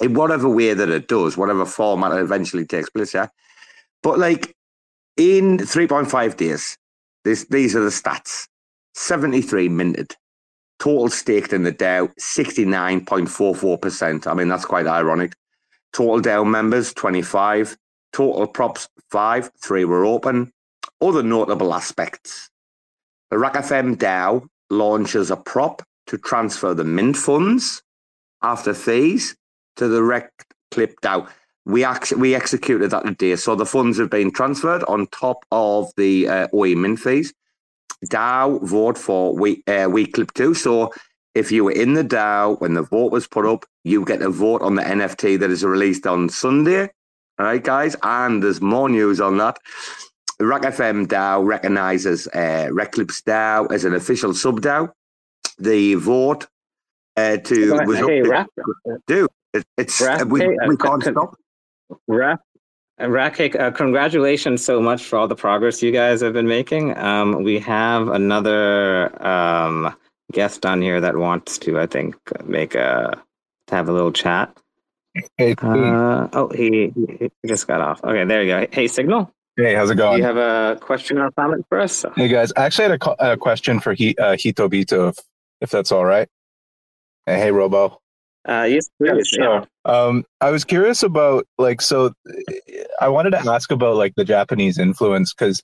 in 0.01 0.15
whatever 0.15 0.49
way 0.49 0.75
that 0.75 0.89
it 0.89 1.09
does, 1.09 1.37
whatever 1.37 1.65
format 1.65 2.13
it 2.13 2.21
eventually 2.21 2.65
takes 2.65 2.91
place, 2.91 3.15
yeah. 3.15 3.29
But 4.03 4.19
like 4.19 4.55
in 5.17 5.59
3.5 5.59 6.37
days, 6.37 6.77
this 7.25 7.47
these 7.47 7.75
are 7.75 7.81
the 7.81 7.91
stats 7.91 8.49
73 8.95 9.69
minted, 9.69 10.17
total 10.85 11.09
staked 11.09 11.55
in 11.55 11.63
the 11.63 11.73
DAO 11.73 12.13
69.44%. 12.21 14.27
I 14.27 14.35
mean, 14.35 14.49
that's 14.49 14.67
quite 14.67 14.87
ironic. 14.87 15.33
Total 15.95 16.21
DAO 16.21 16.47
members 16.47 16.93
25, 16.93 17.79
total 18.13 18.47
props 18.47 18.87
5, 19.11 19.51
3 19.63 19.87
were 19.87 20.05
open. 20.05 20.53
Other 21.01 21.23
notable 21.23 21.73
aspects 21.73 22.51
the 23.31 23.39
RAC 23.39 23.55
FM 23.55 23.97
DAO 23.97 24.47
launches 24.69 25.31
a 25.31 25.37
prop 25.37 25.83
to 26.07 26.19
transfer 26.19 26.75
the 26.75 26.85
mint 26.85 27.17
funds 27.17 27.83
after 28.43 28.75
fees 28.75 29.35
to 29.77 29.89
the 29.89 30.03
rec 30.03 30.31
clip 30.71 30.97
out. 31.05 31.31
We 31.65 31.83
actually 31.83 32.21
we 32.21 32.35
executed 32.35 32.91
that 32.91 33.07
today, 33.07 33.37
so 33.37 33.57
the 33.57 33.65
funds 33.65 33.99
have 33.99 34.11
been 34.11 34.31
transferred 34.31 34.85
on 34.85 35.07
top 35.07 35.47
of 35.51 35.91
the 35.97 36.29
uh, 36.29 36.49
OE 36.53 36.97
fees. 36.97 37.33
DAO 38.11 38.63
vote 38.63 38.99
for 38.99 39.35
we 39.35 39.63
uh, 39.67 39.89
we 39.91 40.07
clip 40.07 40.33
two. 40.35 40.55
So 40.55 40.93
if 41.35 41.51
you 41.51 41.65
were 41.65 41.73
in 41.73 41.95
the 41.95 42.05
DAO 42.05 42.61
when 42.61 42.75
the 42.75 42.83
vote 42.83 43.13
was 43.13 43.27
put 43.27 43.47
up, 43.47 43.65
you 43.83 44.05
get 44.05 44.23
a 44.23 44.31
vote 44.31 44.63
on 44.63 44.75
the 44.77 44.83
NFT 44.83 45.39
that 45.41 45.51
is 45.51 45.65
released 45.65 46.07
on 46.07 46.29
Sunday. 46.29 46.91
All 47.39 47.47
right, 47.47 47.63
guys, 47.63 47.97
and 48.03 48.43
there's 48.43 48.61
more 48.61 48.89
news 48.89 49.21
on 49.21 49.39
that. 49.39 49.59
RAC 50.41 50.63
FM 50.63 51.07
DAO 51.07 51.45
recognizes 51.45 52.29
uh, 52.29 52.69
Reclipse 52.73 53.23
DAO 53.23 53.71
as 53.73 53.85
an 53.85 53.95
official 53.95 54.35
sub 54.35 54.61
DAO. 54.61 54.91
The 55.59 55.95
vote 55.95 56.47
uh, 57.17 57.37
to 57.37 57.73
was 57.85 57.99
hey, 57.99 58.23
up 58.31 58.49
to, 58.57 58.99
do 59.07 59.29
it, 59.53 59.65
it's 59.79 60.01
Raf, 60.01 60.25
we, 60.27 60.41
hey, 60.41 60.57
we 60.67 60.77
can't 60.77 61.03
con- 61.03 61.13
stop. 61.13 61.37
Raf, 62.99 63.35
Rakik, 63.35 63.59
uh, 63.59 63.71
congratulations 63.73 64.65
so 64.65 64.81
much 64.81 65.05
for 65.05 65.19
all 65.19 65.27
the 65.27 65.35
progress 65.35 65.83
you 65.83 65.91
guys 65.91 66.21
have 66.21 66.33
been 66.33 66.47
making. 66.47 66.97
Um, 66.97 67.43
we 67.43 67.59
have 67.59 68.09
another 68.09 69.11
um, 69.27 69.95
guest 70.33 70.65
on 70.65 70.81
here 70.81 71.01
that 71.01 71.17
wants 71.17 71.59
to, 71.59 71.81
I 71.81 71.87
think, 71.87 72.15
make 72.45 72.75
a 72.75 73.21
to 73.67 73.75
have 73.75 73.89
a 73.89 73.93
little 73.93 74.13
chat. 74.13 74.57
Hey, 75.37 75.55
uh, 75.59 76.29
oh, 76.33 76.51
he, 76.55 76.93
he 77.19 77.31
just 77.47 77.67
got 77.67 77.81
off. 77.81 78.03
Okay, 78.05 78.25
there 78.25 78.43
you 78.43 78.49
go. 78.49 78.67
Hey, 78.71 78.87
Signal. 78.87 79.33
Hey, 79.57 79.75
how's 79.75 79.91
it 79.91 79.95
going? 79.97 80.17
Do 80.17 80.19
you 80.19 80.25
have 80.25 80.37
a 80.37 80.79
question 80.81 81.19
or 81.19 81.31
comment 81.33 81.65
for 81.69 81.81
us? 81.81 82.05
Hey 82.17 82.29
guys, 82.29 82.53
I 82.57 82.65
actually 82.65 82.91
had 82.91 83.03
a, 83.03 83.33
a 83.33 83.37
question 83.37 83.81
for 83.81 83.95
he, 83.95 84.17
uh, 84.19 84.33
Hitobito, 84.33 85.11
if, 85.11 85.19
if 85.61 85.71
that's 85.71 85.93
all 85.93 86.05
right. 86.05 86.29
Hey, 87.27 87.39
hey 87.39 87.51
Robo. 87.53 88.01
Uh, 88.47 88.67
yes, 88.69 88.89
please. 88.99 89.31
Yeah, 89.37 89.43
sure. 89.45 89.67
Um, 89.85 90.25
I 90.41 90.51
was 90.51 90.65
curious 90.65 91.03
about 91.03 91.47
like 91.59 91.81
so. 91.81 92.13
I 93.01 93.09
wanted 93.09 93.31
to 93.31 93.39
ask 93.39 93.71
about 93.71 93.97
like 93.97 94.15
the 94.17 94.25
Japanese 94.25 94.79
influence 94.79 95.33
because 95.33 95.63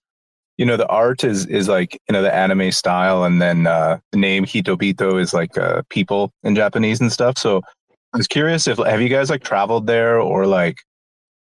you 0.57 0.65
know 0.65 0.77
the 0.77 0.87
art 0.89 1.23
is 1.23 1.47
is 1.47 1.69
like 1.69 2.01
you 2.09 2.13
know 2.13 2.23
the 2.23 2.35
anime 2.35 2.73
style, 2.73 3.25
and 3.25 3.41
then 3.41 3.67
uh, 3.67 3.99
the 4.13 4.19
name 4.19 4.45
Hitobito 4.45 5.21
is 5.21 5.35
like 5.35 5.59
uh, 5.59 5.83
people 5.91 6.33
in 6.43 6.55
Japanese 6.55 7.01
and 7.01 7.13
stuff. 7.13 7.37
So 7.39 7.63
I 8.13 8.17
was 8.17 8.27
curious 8.27 8.67
if 8.67 8.79
have 8.79 9.03
you 9.03 9.09
guys 9.09 9.31
like 9.31 9.43
traveled 9.43 9.87
there 9.87 10.19
or 10.19 10.47
like 10.47 10.79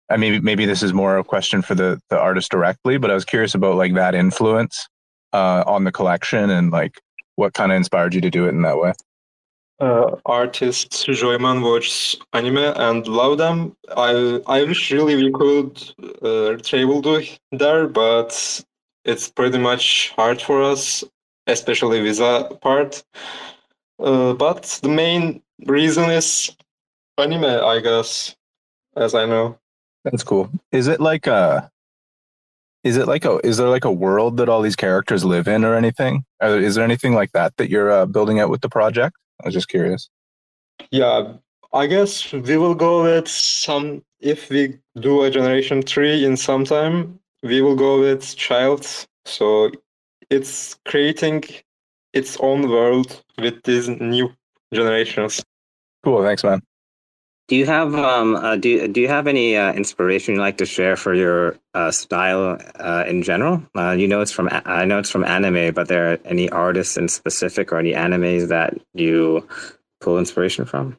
I 0.09 0.17
mean 0.17 0.43
maybe 0.43 0.65
this 0.65 0.83
is 0.83 0.93
more 0.93 1.17
a 1.17 1.23
question 1.23 1.61
for 1.61 1.75
the 1.75 1.99
the 2.09 2.19
artist 2.19 2.51
directly, 2.51 2.97
but 2.97 3.11
I 3.11 3.13
was 3.13 3.25
curious 3.25 3.55
about 3.55 3.75
like 3.75 3.93
that 3.95 4.13
influence 4.13 4.87
uh, 5.31 5.63
on 5.65 5.85
the 5.85 5.91
collection 5.91 6.49
and 6.49 6.71
like 6.71 6.99
what 7.35 7.53
kind 7.53 7.71
of 7.71 7.77
inspired 7.77 8.13
you 8.13 8.21
to 8.21 8.29
do 8.29 8.45
it 8.45 8.49
in 8.49 8.61
that 8.63 8.77
way. 8.77 8.91
Uh, 9.79 10.15
artists 10.25 11.05
Joyman 11.05 11.61
watch 11.63 12.15
anime 12.33 12.57
and 12.57 13.07
love 13.07 13.37
them. 13.37 13.75
I 13.95 14.41
I 14.47 14.63
wish 14.63 14.91
really 14.91 15.15
we 15.15 15.31
could 15.31 15.81
uh, 16.21 16.57
travel 16.63 17.01
to 17.03 17.25
there, 17.51 17.87
but 17.87 18.63
it's 19.05 19.29
pretty 19.29 19.57
much 19.57 20.11
hard 20.15 20.41
for 20.41 20.61
us, 20.63 21.03
especially 21.47 22.01
visa 22.01 22.49
part. 22.61 23.03
Uh, 23.99 24.33
but 24.33 24.79
the 24.83 24.89
main 24.89 25.41
reason 25.65 26.09
is 26.09 26.55
anime, 27.17 27.45
I 27.45 27.79
guess, 27.79 28.35
as 28.95 29.15
I 29.15 29.25
know. 29.25 29.57
That's 30.03 30.23
cool. 30.23 30.49
Is 30.71 30.87
it 30.87 30.99
like 30.99 31.27
a? 31.27 31.69
Is 32.83 32.95
it 32.95 33.07
like 33.07 33.25
a? 33.25 33.45
Is 33.45 33.57
there 33.57 33.67
like 33.67 33.85
a 33.85 33.91
world 33.91 34.37
that 34.37 34.49
all 34.49 34.61
these 34.61 34.77
characters 34.77 35.25
live 35.25 35.47
in, 35.47 35.65
or 35.65 35.75
anything? 35.75 36.23
Is 36.41 36.75
there 36.75 36.85
anything 36.85 37.13
like 37.13 37.31
that 37.33 37.55
that 37.57 37.69
you're 37.69 37.91
uh, 37.91 38.05
building 38.05 38.39
out 38.39 38.49
with 38.49 38.61
the 38.61 38.69
project? 38.69 39.17
I 39.41 39.47
was 39.47 39.53
just 39.53 39.69
curious. 39.69 40.09
Yeah, 40.91 41.33
I 41.73 41.87
guess 41.87 42.31
we 42.31 42.57
will 42.57 42.75
go 42.75 43.03
with 43.03 43.27
some. 43.27 44.03
If 44.19 44.49
we 44.49 44.79
do 44.99 45.23
a 45.23 45.31
generation 45.31 45.81
three 45.81 46.25
in 46.25 46.35
some 46.35 46.65
time, 46.65 47.19
we 47.43 47.61
will 47.61 47.75
go 47.75 47.99
with 47.99 48.35
child. 48.35 48.85
So 49.25 49.71
it's 50.29 50.77
creating 50.85 51.43
its 52.13 52.37
own 52.37 52.69
world 52.69 53.23
with 53.37 53.63
these 53.63 53.87
new 53.87 54.29
generations. 54.73 55.43
Cool. 56.03 56.23
Thanks, 56.23 56.43
man. 56.43 56.61
Do 57.49 57.55
you 57.55 57.65
have 57.65 57.95
um 57.95 58.35
uh, 58.35 58.55
do 58.57 58.87
do 58.87 59.01
you 59.01 59.07
have 59.07 59.25
any 59.25 59.57
uh, 59.57 59.73
inspiration 59.73 60.35
you'd 60.35 60.41
like 60.41 60.57
to 60.57 60.67
share 60.67 60.95
for 60.95 61.15
your 61.15 61.57
uh, 61.73 61.89
style 61.89 62.61
uh, 62.75 63.03
in 63.07 63.23
general? 63.23 63.63
Uh, 63.75 63.91
you 63.91 64.07
know 64.07 64.21
it's 64.21 64.31
from 64.31 64.49
I 64.51 64.85
know 64.85 64.99
it's 64.99 65.09
from 65.09 65.23
anime, 65.23 65.73
but 65.73 65.87
there 65.87 66.13
are 66.13 66.19
any 66.25 66.47
artists 66.51 66.95
in 66.95 67.07
specific 67.07 67.73
or 67.73 67.79
any 67.79 67.93
animes 67.93 68.49
that 68.49 68.77
you 68.93 69.47
pull 69.99 70.19
inspiration 70.19 70.65
from? 70.65 70.97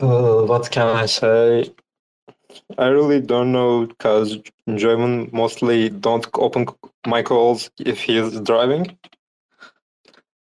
Uh, 0.00 0.42
what 0.42 0.70
can 0.70 0.88
I 0.88 1.06
say? 1.06 1.72
I 2.78 2.88
really 2.88 3.20
don't 3.20 3.52
know 3.52 3.86
because 3.86 4.38
Joyman 4.68 5.32
mostly 5.32 5.90
don't 5.90 6.26
open 6.34 6.66
my 7.06 7.22
calls 7.22 7.70
if 7.78 8.00
he 8.00 8.18
is 8.18 8.40
driving. 8.40 8.98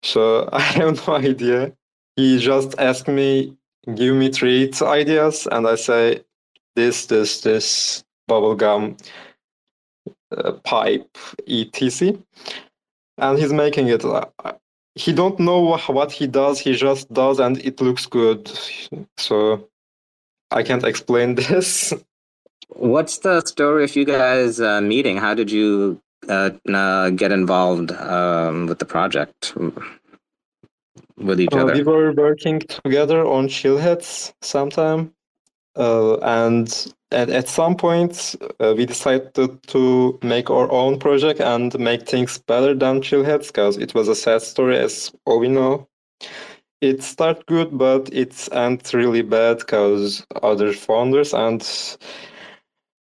So 0.02 0.48
I 0.52 0.60
have 0.60 1.06
no 1.06 1.16
idea. 1.16 1.72
He 2.16 2.38
just 2.38 2.78
asked 2.78 3.08
me, 3.08 3.56
give 3.94 4.14
me 4.14 4.30
three 4.30 4.72
ideas, 4.82 5.46
and 5.50 5.66
I 5.66 5.76
say 5.76 6.22
this, 6.74 7.06
this, 7.06 7.40
this, 7.40 8.04
bubblegum, 8.28 8.98
uh, 10.36 10.52
pipe, 10.64 11.16
etc. 11.48 12.18
And 13.18 13.38
he's 13.38 13.52
making 13.52 13.88
it. 13.88 14.04
Uh, 14.04 14.26
he 14.94 15.12
don't 15.12 15.38
know 15.38 15.60
what 15.60 16.12
he 16.12 16.26
does. 16.26 16.58
He 16.58 16.74
just 16.74 17.12
does, 17.12 17.38
and 17.38 17.58
it 17.58 17.80
looks 17.80 18.06
good. 18.06 18.50
So 19.18 19.68
I 20.50 20.62
can't 20.62 20.84
explain 20.84 21.34
this. 21.36 21.92
What's 22.68 23.18
the 23.18 23.40
story 23.42 23.84
of 23.84 23.94
you 23.94 24.04
guys 24.04 24.60
uh, 24.60 24.80
meeting? 24.80 25.16
How 25.16 25.34
did 25.34 25.50
you 25.50 26.00
uh, 26.28 27.10
get 27.10 27.32
involved 27.32 27.92
um, 27.92 28.66
with 28.66 28.78
the 28.78 28.84
project 28.84 29.54
with 31.18 31.40
each 31.40 31.52
Uh, 31.52 31.58
other? 31.60 31.74
we 31.74 31.82
were 31.82 32.12
working 32.12 32.60
together 32.60 33.26
on 33.26 33.48
Chillheads 33.48 34.32
sometime, 34.42 35.12
uh, 35.76 36.16
and 36.22 36.92
at, 37.12 37.28
at 37.30 37.48
some 37.48 37.76
point 37.76 38.34
uh, 38.60 38.74
we 38.76 38.86
decided 38.86 39.34
to 39.66 40.18
make 40.22 40.50
our 40.50 40.70
own 40.70 40.98
project 40.98 41.40
and 41.40 41.78
make 41.78 42.08
things 42.08 42.38
better 42.38 42.74
than 42.74 43.00
Chillheads 43.00 43.48
because 43.48 43.76
it 43.78 43.94
was 43.94 44.08
a 44.08 44.14
sad 44.14 44.42
story, 44.42 44.76
as 44.78 45.12
all 45.24 45.38
we 45.38 45.48
know. 45.48 45.86
It 46.82 47.02
started 47.02 47.46
good, 47.46 47.78
but 47.78 48.12
it 48.12 48.48
ended 48.52 48.92
really 48.92 49.22
bad 49.22 49.58
because 49.58 50.24
other 50.42 50.72
founders 50.72 51.32
and 51.32 51.62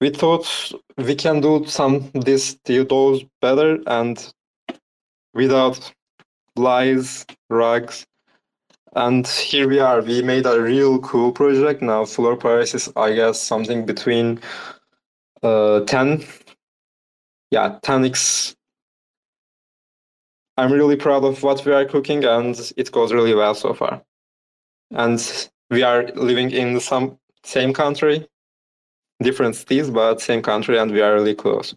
we 0.00 0.10
thought 0.10 0.46
we 0.98 1.14
can 1.14 1.40
do 1.40 1.64
some 1.66 2.10
this 2.12 2.58
those 2.66 3.24
better 3.40 3.78
and 3.86 4.32
without 5.32 5.92
lies, 6.56 7.26
rugs. 7.50 8.06
And 8.94 9.26
here 9.26 9.68
we 9.68 9.80
are. 9.80 10.00
We 10.02 10.22
made 10.22 10.46
a 10.46 10.60
real 10.60 11.00
cool 11.00 11.32
project. 11.32 11.82
Now 11.82 12.04
floor 12.04 12.36
price 12.36 12.74
is, 12.74 12.92
I 12.96 13.12
guess, 13.14 13.40
something 13.40 13.84
between 13.86 14.40
uh 15.42 15.80
10. 15.80 16.24
Yeah, 17.50 17.78
10x. 17.82 18.54
I'm 20.56 20.72
really 20.72 20.96
proud 20.96 21.24
of 21.24 21.42
what 21.42 21.64
we 21.64 21.72
are 21.72 21.84
cooking 21.84 22.24
and 22.24 22.72
it 22.76 22.92
goes 22.92 23.12
really 23.12 23.34
well 23.34 23.54
so 23.54 23.74
far. 23.74 24.02
And 24.92 25.48
we 25.70 25.82
are 25.82 26.04
living 26.14 26.50
in 26.52 26.78
some 26.78 27.18
same 27.42 27.72
country, 27.72 28.26
different 29.20 29.56
cities, 29.56 29.90
but 29.90 30.20
same 30.20 30.42
country, 30.42 30.78
and 30.78 30.92
we 30.92 31.00
are 31.00 31.14
really 31.14 31.34
close. 31.34 31.74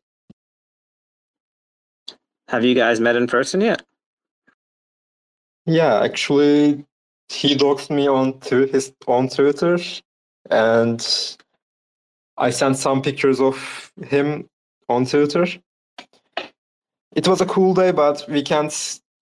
Have 2.49 2.63
you 2.63 2.75
guys 2.75 2.99
met 2.99 3.15
in 3.15 3.27
person 3.27 3.61
yet? 3.61 3.81
Yeah, 5.67 5.99
actually, 6.01 6.85
he 7.27 7.53
doxed 7.53 7.89
me 7.89 8.07
on 8.07 8.39
to 8.39 8.65
his 8.67 8.93
on 9.05 9.27
Twitter, 9.27 9.77
and 10.49 11.05
I 12.37 12.51
sent 12.51 12.77
some 12.77 13.01
pictures 13.01 13.41
of 13.41 13.91
him 14.01 14.47
on 14.87 15.05
Twitter. 15.05 15.45
It 17.17 17.27
was 17.27 17.41
a 17.41 17.45
cool 17.45 17.73
day, 17.73 17.91
but 17.91 18.23
we 18.29 18.43
can't 18.43 18.71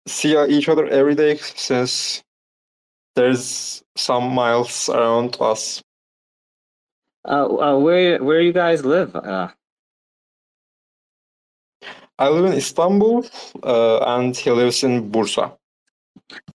see 0.06 0.38
each 0.48 0.70
other 0.70 0.86
every 0.86 1.16
day 1.16 1.38
since 1.38 2.24
there's 3.16 3.84
some 3.96 4.32
miles 4.32 4.88
around 4.88 5.38
us. 5.42 5.82
Uh, 7.28 7.48
uh, 7.58 7.80
where 7.80 8.24
where 8.24 8.42
you 8.42 8.54
guys 8.54 8.86
live? 8.86 9.16
Uh, 9.16 9.48
I 12.20 12.30
live 12.30 12.46
in 12.46 12.54
Istanbul, 12.54 13.26
uh, 13.64 13.98
and 13.98 14.38
he 14.38 14.52
lives 14.52 14.84
in 14.84 15.12
Bursa. 15.12 15.58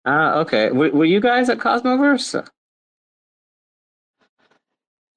Ah, 0.04 0.38
okay. 0.38 0.70
Were, 0.70 0.90
were 0.90 1.04
you 1.04 1.20
guys 1.20 1.48
at 1.48 1.58
Cosmoverse? 1.58 2.46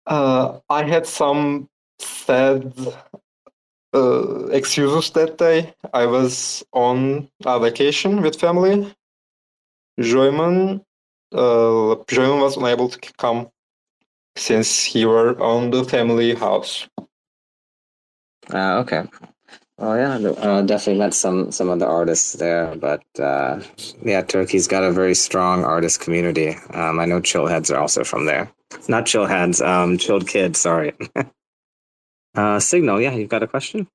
Uh, 0.06 0.60
I 0.70 0.84
had 0.84 1.08
some 1.08 1.70
sad 2.00 2.74
uh, 3.94 4.46
excuses 4.48 5.12
that 5.12 5.38
day. 5.38 5.74
I 5.94 6.06
was 6.06 6.64
on 6.74 7.30
a 7.46 7.60
vacation 7.60 8.22
with 8.22 8.40
family. 8.40 8.94
Joyman, 10.00 10.84
uh, 11.34 11.96
Joyman 12.08 12.42
was 12.42 12.58
unable 12.58 12.90
to 12.90 13.00
come 13.18 13.50
since 14.36 14.84
he 14.84 15.06
were 15.06 15.40
on 15.42 15.70
the 15.70 15.84
family 15.84 16.34
house. 16.34 16.88
Uh, 18.52 18.80
okay. 18.80 19.04
Well, 19.78 19.98
yeah, 19.98 20.30
uh, 20.30 20.62
definitely 20.62 21.00
met 21.00 21.16
some 21.16 21.52
some 21.52 21.70
of 21.70 21.80
the 21.80 21.88
artists 21.88 22.34
there, 22.34 22.76
but 22.76 23.04
uh, 23.20 23.60
yeah, 24.04 24.22
Turkey's 24.22 24.68
got 24.68 24.84
a 24.84 24.92
very 24.92 25.16
strong 25.16 25.64
artist 25.64 26.00
community. 26.00 26.56
Um, 26.74 27.00
I 27.00 27.06
know 27.06 27.20
Chillheads 27.20 27.74
are 27.74 27.80
also 27.80 28.04
from 28.04 28.26
there. 28.26 28.52
Not 28.88 29.06
Chillheads, 29.06 29.66
um, 29.66 29.98
Chilled 29.98 30.28
Kids. 30.28 30.60
Sorry. 30.60 30.94
uh, 32.36 32.60
Signal, 32.60 33.02
yeah, 33.02 33.14
you've 33.14 33.30
got 33.30 33.42
a 33.42 33.48
question. 33.48 33.88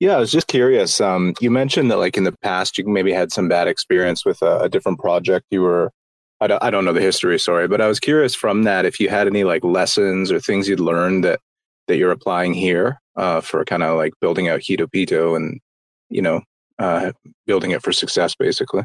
Yeah, 0.00 0.16
I 0.16 0.20
was 0.20 0.30
just 0.30 0.48
curious. 0.48 1.00
Um, 1.00 1.34
you 1.40 1.50
mentioned 1.50 1.90
that, 1.90 1.98
like 1.98 2.16
in 2.16 2.24
the 2.24 2.36
past, 2.42 2.76
you 2.76 2.86
maybe 2.86 3.12
had 3.12 3.32
some 3.32 3.48
bad 3.48 3.68
experience 3.68 4.24
with 4.24 4.40
a, 4.42 4.60
a 4.60 4.68
different 4.68 4.98
project. 4.98 5.46
You 5.50 5.62
were, 5.62 5.92
I 6.40 6.46
don't, 6.46 6.62
I 6.62 6.70
don't 6.70 6.84
know 6.86 6.94
the 6.94 7.02
history, 7.02 7.38
sorry, 7.38 7.68
but 7.68 7.82
I 7.82 7.86
was 7.86 8.00
curious 8.00 8.34
from 8.34 8.62
that 8.62 8.86
if 8.86 8.98
you 8.98 9.08
had 9.10 9.26
any 9.26 9.44
like 9.44 9.64
lessons 9.64 10.32
or 10.32 10.40
things 10.40 10.68
you'd 10.68 10.80
learned 10.80 11.24
that 11.24 11.40
that 11.90 11.96
you're 11.96 12.12
applying 12.12 12.54
here 12.54 13.00
uh, 13.16 13.40
for 13.40 13.64
kind 13.64 13.82
of 13.82 13.96
like 13.96 14.12
building 14.20 14.48
out 14.48 14.60
Hitobito 14.60 15.36
and 15.36 15.60
you 16.08 16.22
know 16.22 16.40
uh, 16.78 17.12
building 17.46 17.72
it 17.72 17.82
for 17.82 17.92
success, 17.92 18.34
basically. 18.34 18.84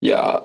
Yeah, 0.00 0.40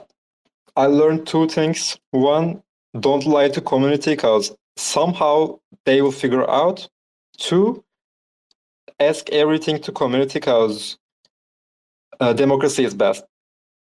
I 0.76 0.88
learned 0.88 1.28
two 1.28 1.48
things. 1.48 1.98
One, 2.12 2.64
don't 3.00 3.26
lie 3.26 3.50
to 3.50 3.62
community 3.62 4.12
because 4.12 4.56
somehow 4.76 5.60
they 5.86 6.02
will 6.02 6.12
figure 6.12 6.50
out. 6.50 6.90
Two, 7.38 7.84
ask 9.00 9.30
everything 9.30 9.80
to 9.82 9.92
community 9.92 10.40
because 10.40 10.98
uh, 12.20 12.34
democracy 12.34 12.84
is 12.84 12.94
best. 12.94 13.24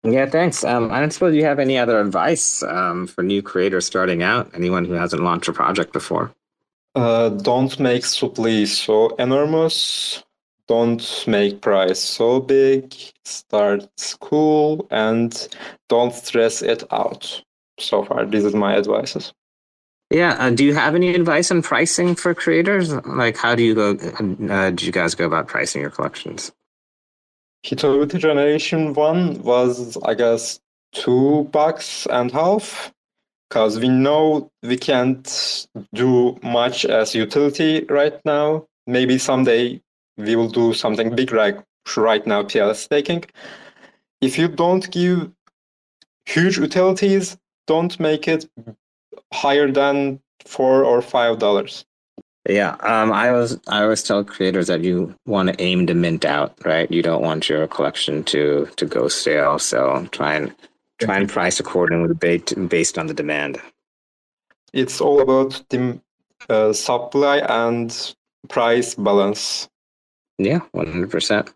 Yeah, 0.02 0.26
thanks. 0.26 0.64
Um, 0.64 0.90
I 0.90 1.00
don't 1.00 1.12
suppose 1.12 1.34
you 1.34 1.44
have 1.44 1.58
any 1.58 1.76
other 1.76 2.00
advice 2.00 2.62
um, 2.62 3.06
for 3.06 3.22
new 3.22 3.42
creators 3.42 3.84
starting 3.86 4.22
out. 4.22 4.50
Anyone 4.54 4.84
who 4.84 4.94
hasn't 4.94 5.22
launched 5.22 5.48
a 5.48 5.52
project 5.52 5.92
before. 5.92 6.32
Uh, 6.94 7.28
don't 7.28 7.78
make 7.78 8.04
supply 8.04 8.64
so 8.64 9.14
enormous. 9.16 10.22
Don't 10.66 11.24
make 11.26 11.60
price 11.60 12.00
so 12.00 12.40
big. 12.40 12.94
Start 13.24 13.88
cool 14.20 14.86
and 14.90 15.48
don't 15.88 16.14
stress 16.14 16.62
it 16.62 16.84
out. 16.92 17.42
So 17.78 18.04
far, 18.04 18.26
this 18.26 18.44
is 18.44 18.54
my 18.54 18.76
advices. 18.76 19.32
Yeah. 20.10 20.36
Uh, 20.38 20.50
do 20.50 20.64
you 20.64 20.74
have 20.74 20.94
any 20.94 21.14
advice 21.14 21.50
on 21.50 21.62
pricing 21.62 22.14
for 22.14 22.34
creators? 22.34 22.92
Like, 22.92 23.36
how 23.36 23.54
do 23.54 23.62
you 23.62 23.74
go? 23.74 23.90
Uh, 24.52 24.70
do 24.70 24.84
you 24.84 24.92
guys 24.92 25.14
go 25.14 25.26
about 25.26 25.46
pricing 25.46 25.80
your 25.80 25.90
collections? 25.90 26.52
Hitobito 27.64 28.18
Generation 28.18 28.94
1 28.94 29.42
was, 29.42 29.96
I 30.04 30.14
guess, 30.14 30.60
two 30.92 31.48
bucks 31.52 32.06
and 32.06 32.30
half 32.32 32.92
because 33.50 33.80
we 33.80 33.88
know 33.88 34.48
we 34.62 34.76
can't 34.76 35.66
do 35.92 36.38
much 36.42 36.84
as 36.84 37.14
utility 37.16 37.84
right 37.88 38.24
now. 38.24 38.64
Maybe 38.86 39.18
someday 39.18 39.82
we 40.16 40.36
will 40.36 40.48
do 40.48 40.72
something 40.72 41.14
big 41.16 41.32
like 41.32 41.58
right 41.96 42.24
now 42.26 42.44
PLS 42.44 42.76
staking. 42.76 43.24
If 44.20 44.38
you 44.38 44.46
don't 44.46 44.88
give 44.90 45.32
huge 46.26 46.58
utilities, 46.58 47.36
don't 47.66 47.98
make 47.98 48.28
it 48.28 48.48
higher 49.32 49.70
than 49.70 50.20
four 50.46 50.84
or 50.84 51.02
five 51.02 51.38
dollars. 51.40 51.84
Yeah, 52.48 52.76
um, 52.80 53.12
I 53.12 53.32
was 53.32 53.58
I 53.66 53.82
always 53.82 54.02
tell 54.02 54.24
creators 54.24 54.68
that 54.68 54.82
you 54.82 55.14
want 55.26 55.48
to 55.48 55.60
aim 55.60 55.86
to 55.88 55.94
mint 55.94 56.24
out, 56.24 56.54
right? 56.64 56.90
You 56.90 57.02
don't 57.02 57.22
want 57.22 57.48
your 57.48 57.66
collection 57.66 58.22
to 58.24 58.66
to 58.76 58.86
go 58.86 59.08
stale, 59.08 59.58
so 59.58 60.08
try 60.12 60.34
and 60.34 60.54
try 61.00 61.18
and 61.18 61.28
price 61.28 61.58
accordingly 61.58 62.14
based 62.14 62.98
on 62.98 63.06
the 63.06 63.14
demand. 63.14 63.60
It's 64.72 65.00
all 65.00 65.20
about 65.20 65.62
the 65.70 66.00
uh, 66.48 66.72
supply 66.72 67.38
and 67.38 68.14
price 68.48 68.94
balance. 68.94 69.68
Yeah, 70.38 70.60
one 70.72 70.86
hundred 70.86 71.10
percent. 71.10 71.50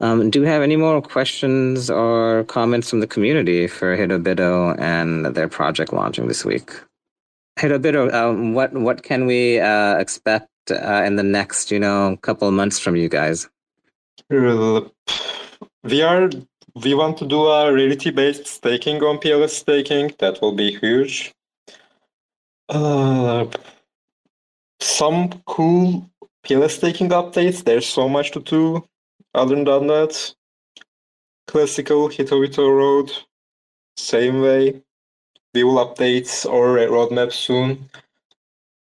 Um, 0.00 0.28
do 0.28 0.42
we 0.42 0.46
have 0.46 0.60
any 0.62 0.76
more 0.76 1.00
questions 1.00 1.88
or 1.88 2.44
comments 2.44 2.90
from 2.90 3.00
the 3.00 3.06
community 3.06 3.66
for 3.66 3.96
Hitobito 3.96 4.78
and 4.78 5.24
their 5.34 5.48
project 5.48 5.92
launching 5.92 6.28
this 6.28 6.44
week? 6.44 6.72
Hitobito, 7.58 8.12
um, 8.12 8.52
what 8.52 8.74
what 8.74 9.02
can 9.02 9.26
we 9.26 9.58
uh, 9.58 9.96
expect 9.96 10.50
uh, 10.70 11.02
in 11.06 11.16
the 11.16 11.22
next 11.22 11.70
you 11.70 11.80
know 11.80 12.18
couple 12.20 12.46
of 12.46 12.52
months 12.52 12.78
from 12.78 12.96
you 12.96 13.08
guys? 13.08 13.48
We 14.28 16.02
are 16.02 16.30
we 16.84 16.92
want 16.92 17.16
to 17.16 17.26
do 17.26 17.46
a 17.46 17.72
reality 17.72 18.10
based 18.10 18.46
staking 18.46 19.02
on 19.02 19.16
PLS 19.18 19.50
staking. 19.50 20.14
That 20.18 20.40
will 20.42 20.52
be 20.52 20.76
huge. 20.76 21.32
Uh, 22.68 23.46
some 24.80 25.42
cool 25.46 26.10
PLS 26.44 26.72
staking 26.72 27.08
updates. 27.10 27.64
There's 27.64 27.86
so 27.86 28.08
much 28.08 28.30
to 28.32 28.40
do. 28.40 28.86
Other 29.34 29.54
than 29.54 29.86
that, 29.86 30.34
classical 31.46 32.08
Hitobito 32.08 32.68
road, 32.70 33.10
same 33.96 34.42
way. 34.42 34.82
We 35.54 35.64
will 35.64 35.84
update 35.86 36.46
our 36.46 36.76
roadmap 36.88 37.32
soon. 37.32 37.88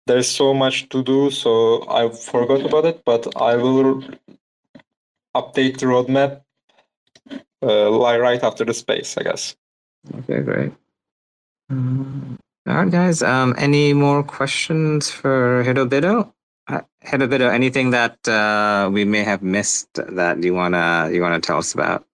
There's 0.08 0.30
so 0.30 0.54
much 0.54 0.90
to 0.90 1.04
do, 1.04 1.30
so 1.32 1.88
I 1.90 2.10
forgot 2.10 2.66
about 2.66 2.86
it, 2.86 3.04
but 3.06 3.40
I 3.40 3.56
will 3.56 4.04
update 5.36 5.80
the 5.80 5.86
roadmap 5.86 6.43
uh, 7.64 8.20
right 8.20 8.44
after 8.44 8.66
the 8.66 8.74
space, 8.74 9.18
I 9.18 9.24
guess. 9.24 9.56
Okay, 10.20 10.42
great. 10.42 10.72
Um, 11.70 12.38
all 12.68 12.76
right, 12.76 12.92
guys. 12.92 13.22
Um, 13.24 13.56
any 13.58 13.94
more 13.94 14.24
questions 14.24 15.10
for 15.10 15.64
Hitobito? 15.66 16.32
Uh, 16.68 16.82
Hitobito, 17.04 17.52
anything 17.52 17.92
that 17.92 18.26
uh, 18.28 18.90
we 18.92 19.04
may 19.06 19.24
have 19.24 19.44
missed 19.44 19.90
that 19.96 20.42
you 20.42 20.54
wanna 20.54 21.10
you 21.12 21.22
wanna 21.22 21.42
tell 21.42 21.58
us 21.58 21.74
about? 21.74 22.06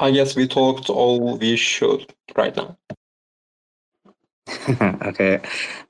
I 0.00 0.10
guess 0.10 0.34
we 0.34 0.48
talked 0.48 0.90
all 0.90 1.38
we 1.38 1.56
should 1.56 2.12
right 2.36 2.54
now. 2.56 2.76
okay, 5.02 5.40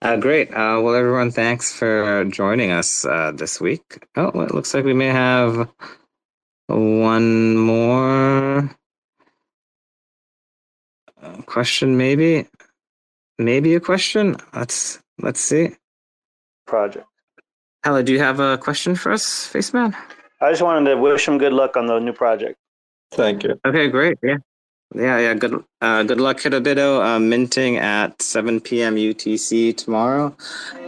uh, 0.03 0.17
great. 0.17 0.51
Uh, 0.51 0.81
well, 0.83 0.95
everyone, 0.95 1.31
thanks 1.31 1.73
for 1.73 2.25
joining 2.27 2.71
us 2.71 3.05
uh, 3.05 3.33
this 3.35 3.61
week. 3.61 4.07
Oh, 4.17 4.29
it 4.43 4.55
looks 4.55 4.75
like 4.75 4.85
we 4.85 4.95
may 4.95 5.09
have 5.09 5.69
one 6.69 7.57
more 7.57 8.71
uh, 11.23 11.43
question, 11.47 11.97
maybe, 11.97 12.47
maybe 13.39 13.75
a 13.75 13.81
question. 13.81 14.37
Let's 14.55 15.01
let's 15.21 15.41
see. 15.41 15.77
Project. 16.67 17.07
Ella, 17.85 18.03
do 18.03 18.13
you 18.13 18.19
have 18.19 18.41
a 18.41 18.57
question 18.57 18.95
for 18.95 19.13
us, 19.13 19.51
Faceman? 19.53 19.95
I 20.41 20.51
just 20.51 20.63
wanted 20.63 20.91
to 20.91 20.97
wish 20.97 21.29
him 21.29 21.39
good 21.39 21.53
luck 21.53 21.77
on 21.77 21.87
the 21.87 21.99
new 21.99 22.13
project. 22.13 22.57
Thank 23.13 23.45
you. 23.45 23.61
Okay, 23.65 23.89
great. 23.89 24.19
Yeah. 24.23 24.39
Yeah, 24.95 25.19
yeah. 25.19 25.35
Good, 25.35 25.65
uh, 25.81 26.03
good 26.05 26.21
luck, 26.21 26.39
Hitobito. 26.39 27.05
Uh, 27.05 27.19
minting 27.19 27.77
at 27.77 28.23
7 28.23 28.61
p.m. 28.61 28.95
UTC 28.95 29.77
tomorrow. 29.77 30.37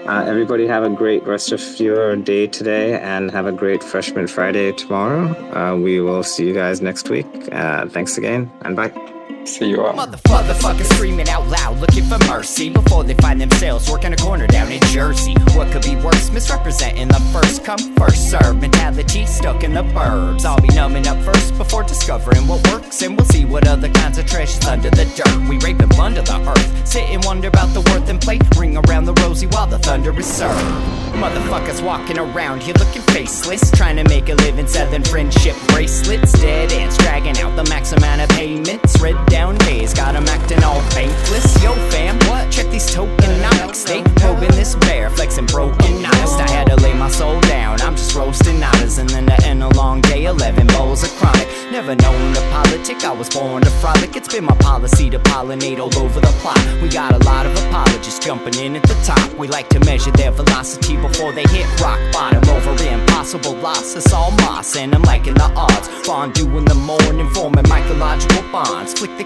Uh, 0.06 0.24
everybody 0.26 0.66
have 0.66 0.84
a 0.84 0.90
great 0.90 1.24
rest 1.24 1.50
of 1.50 1.60
your 1.80 2.14
day 2.14 2.46
today, 2.46 3.00
and 3.00 3.30
have 3.32 3.46
a 3.46 3.52
great 3.52 3.82
Freshman 3.82 4.28
Friday 4.28 4.70
tomorrow. 4.72 5.26
Uh, 5.52 5.76
we 5.76 6.00
will 6.00 6.22
see 6.22 6.46
you 6.46 6.54
guys 6.54 6.80
next 6.80 7.10
week. 7.10 7.26
Uh, 7.50 7.88
thanks 7.88 8.16
again, 8.16 8.50
and 8.62 8.76
bye. 8.76 9.15
See 9.46 9.70
you. 9.70 9.76
Motherfuckers 9.78 10.92
screaming 10.94 11.28
out 11.28 11.46
loud, 11.46 11.78
looking 11.78 12.02
for 12.04 12.18
mercy 12.26 12.68
before 12.68 13.04
they 13.04 13.14
find 13.14 13.40
themselves 13.40 13.88
working 13.88 14.12
a 14.12 14.16
corner 14.16 14.46
down 14.48 14.72
in 14.72 14.80
Jersey. 14.87 15.35
What 15.54 15.70
could 15.70 15.82
be 15.82 15.94
worse? 15.96 16.30
Misrepresenting 16.30 17.06
the 17.09 17.20
first 17.32 17.64
come, 17.64 17.78
first 17.94 18.28
serve 18.28 18.61
mentality 18.61 19.24
stuck 19.24 19.62
in 19.62 19.72
the 19.72 19.82
burbs. 19.82 20.44
I'll 20.44 20.61
be 20.61 20.68
numbing 20.68 21.06
up 21.06 21.22
first 21.22 21.56
before 21.56 21.85
discovering 21.85 22.48
what 22.48 22.66
works, 22.72 23.00
and 23.02 23.16
we'll 23.16 23.26
see 23.26 23.44
what 23.44 23.68
other 23.68 23.88
kinds 23.88 24.18
of 24.18 24.26
treasures 24.26 24.64
under 24.66 24.90
the 24.90 25.04
dirt. 25.14 25.48
We 25.48 25.59
rape 25.59 25.80
and 25.80 25.90
plunder 25.92 26.22
the 26.22 26.40
earth, 26.50 26.88
sit 26.88 27.04
and 27.04 27.24
wonder 27.24 27.46
about 27.46 27.72
the 27.72 27.82
worth 27.82 28.09
and 28.09 28.20
play. 28.20 28.40
Ring 28.59 28.76
around 28.76 29.04
the 29.04 29.14
rosy 29.22 29.46
while 29.46 29.68
the 29.68 29.78
thunder 29.78 30.18
is 30.18 30.26
served. 30.26 30.61
Motherfuckers 31.14 31.82
walking 31.82 32.18
around 32.18 32.62
here 32.62 32.74
looking 32.78 33.02
faceless, 33.14 33.70
trying 33.70 33.96
to 33.96 34.04
make 34.04 34.28
a 34.28 34.35
living 34.35 34.66
selling 34.66 35.04
friendship 35.04 35.54
bracelets. 35.68 36.32
Dead 36.32 36.72
ends 36.72 36.98
dragging 36.98 37.38
out 37.38 37.54
the 37.56 37.64
max 37.70 37.92
amount 37.92 38.20
of 38.20 38.28
payments. 38.30 39.00
Red 39.00 39.16
down 39.37 39.55
days, 39.68 39.92
got 39.92 40.12
them 40.14 40.27
acting 40.29 40.62
all 40.64 40.81
bankless. 40.96 41.46
Yo, 41.62 41.72
fam, 41.90 42.16
what? 42.29 42.51
Check 42.51 42.68
these 42.70 42.88
tokenomics. 42.94 43.85
They 43.87 44.03
probing 44.20 44.57
this 44.61 44.75
bear, 44.87 45.11
flexing 45.11 45.46
broken 45.46 45.92
honest. 46.05 46.40
I 46.40 46.49
had 46.57 46.66
to 46.68 46.77
lay 46.77 46.94
my 46.94 47.11
soul 47.11 47.38
down. 47.42 47.81
I'm 47.83 47.96
just 47.96 48.14
roasting 48.14 48.59
nadas, 48.64 48.99
and 48.99 49.09
then 49.11 49.27
to 49.27 49.37
end 49.46 49.62
a 49.62 49.68
long 49.81 50.01
day, 50.01 50.25
11 50.25 50.66
bowls 50.68 51.03
of 51.05 51.11
chronic. 51.18 51.49
Never 51.70 51.94
known 51.94 52.35
to 52.35 52.40
politic, 52.57 53.05
I 53.05 53.12
was 53.12 53.29
born 53.29 53.62
to 53.62 53.70
frolic. 53.83 54.16
It's 54.16 54.33
been 54.35 54.44
my 54.44 54.57
policy 54.70 55.11
to 55.11 55.18
pollinate 55.18 55.79
all 55.79 55.94
over 55.99 56.20
the 56.20 56.35
plot. 56.40 56.62
We 56.81 56.88
got 56.88 57.12
a 57.12 57.20
lot 57.31 57.44
of 57.44 57.53
apologists 57.66 58.25
jumping 58.25 58.57
in 58.64 58.77
at 58.77 58.85
the 58.85 58.99
top. 59.05 59.27
We 59.35 59.49
like 59.49 59.68
to 59.70 59.81
measure 59.81 60.12
their 60.12 60.31
velocity 60.31 60.96
before 60.96 61.33
they 61.33 61.46
hit 61.57 61.66
rock 61.81 62.01
bottom. 62.12 62.42
Over 62.49 62.77
impossible 63.27 63.57
loss, 63.61 63.96
it's 63.96 64.12
all 64.12 64.31
moss, 64.42 64.77
and 64.77 64.94
I'm 64.94 65.03
liking 65.03 65.35
the 65.35 65.51
odds. 65.57 65.88
Fondue 66.07 66.59
in 66.59 66.64
the 66.64 66.75
morning, 66.75 67.29
forming 67.31 67.64
mycological 67.64 68.42
bonds. 68.53 68.94
Flick 68.94 69.16
the 69.18 69.25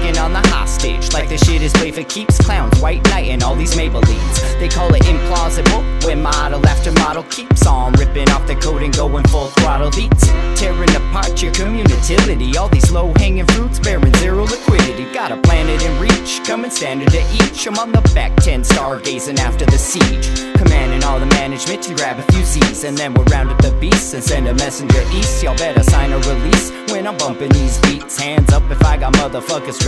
Smacking 0.00 0.18
on 0.18 0.32
the 0.32 0.48
hostage 0.48 1.12
like 1.12 1.28
the 1.28 1.36
shit 1.36 1.60
is 1.60 1.72
play 1.74 1.90
for 1.90 2.02
keeps. 2.04 2.38
Clowns, 2.38 2.80
white 2.80 3.04
knight, 3.10 3.28
and 3.28 3.42
all 3.42 3.54
these 3.54 3.74
Maybellines. 3.74 4.58
They 4.58 4.68
call 4.68 4.94
it 4.94 5.02
implausible 5.02 5.82
when 6.06 6.22
model 6.22 6.66
after 6.66 6.90
model 6.92 7.22
keeps 7.24 7.66
on 7.66 7.92
ripping 7.92 8.30
off 8.30 8.46
the 8.46 8.54
coat 8.54 8.82
and 8.82 8.96
going 8.96 9.24
full 9.24 9.48
throttle 9.60 9.90
beats. 9.90 10.26
Tearing 10.58 10.88
apart 10.96 11.42
your 11.42 11.52
community. 11.52 12.56
All 12.56 12.68
these 12.68 12.90
low 12.90 13.12
hanging 13.16 13.46
fruits 13.48 13.78
bearing 13.78 14.14
zero 14.14 14.44
liquidity. 14.44 15.04
Got 15.12 15.32
a 15.32 15.36
planet 15.36 15.82
in 15.82 16.00
reach, 16.00 16.40
coming 16.44 16.70
standard 16.70 17.10
to 17.10 17.20
each. 17.34 17.66
I'm 17.66 17.78
on 17.78 17.92
the 17.92 18.00
back 18.14 18.34
10 18.36 18.62
stargazing 18.62 19.38
after 19.38 19.66
the 19.66 19.78
siege. 19.78 20.26
Commanding 20.56 21.04
all 21.04 21.20
the 21.20 21.26
management 21.26 21.82
to 21.82 21.94
grab 21.94 22.18
a 22.18 22.32
few 22.32 22.44
Z's. 22.44 22.84
And 22.84 22.96
then 22.96 23.12
we'll 23.12 23.26
round 23.26 23.50
up 23.50 23.60
the 23.60 23.72
beasts 23.72 24.14
and 24.14 24.24
send 24.24 24.48
a 24.48 24.54
messenger 24.54 25.02
east. 25.12 25.42
Y'all 25.42 25.56
better 25.58 25.82
sign 25.82 26.12
a 26.12 26.18
release 26.20 26.70
when 26.90 27.06
I'm 27.06 27.18
bumping 27.18 27.50
these 27.50 27.78
beats. 27.80 28.18
Hands 28.18 28.50
up 28.52 28.62
if 28.70 28.82
I 28.84 28.96
got 28.96 29.12
motherfuckers 29.14 29.80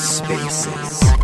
TerraSpaces. 0.00 1.19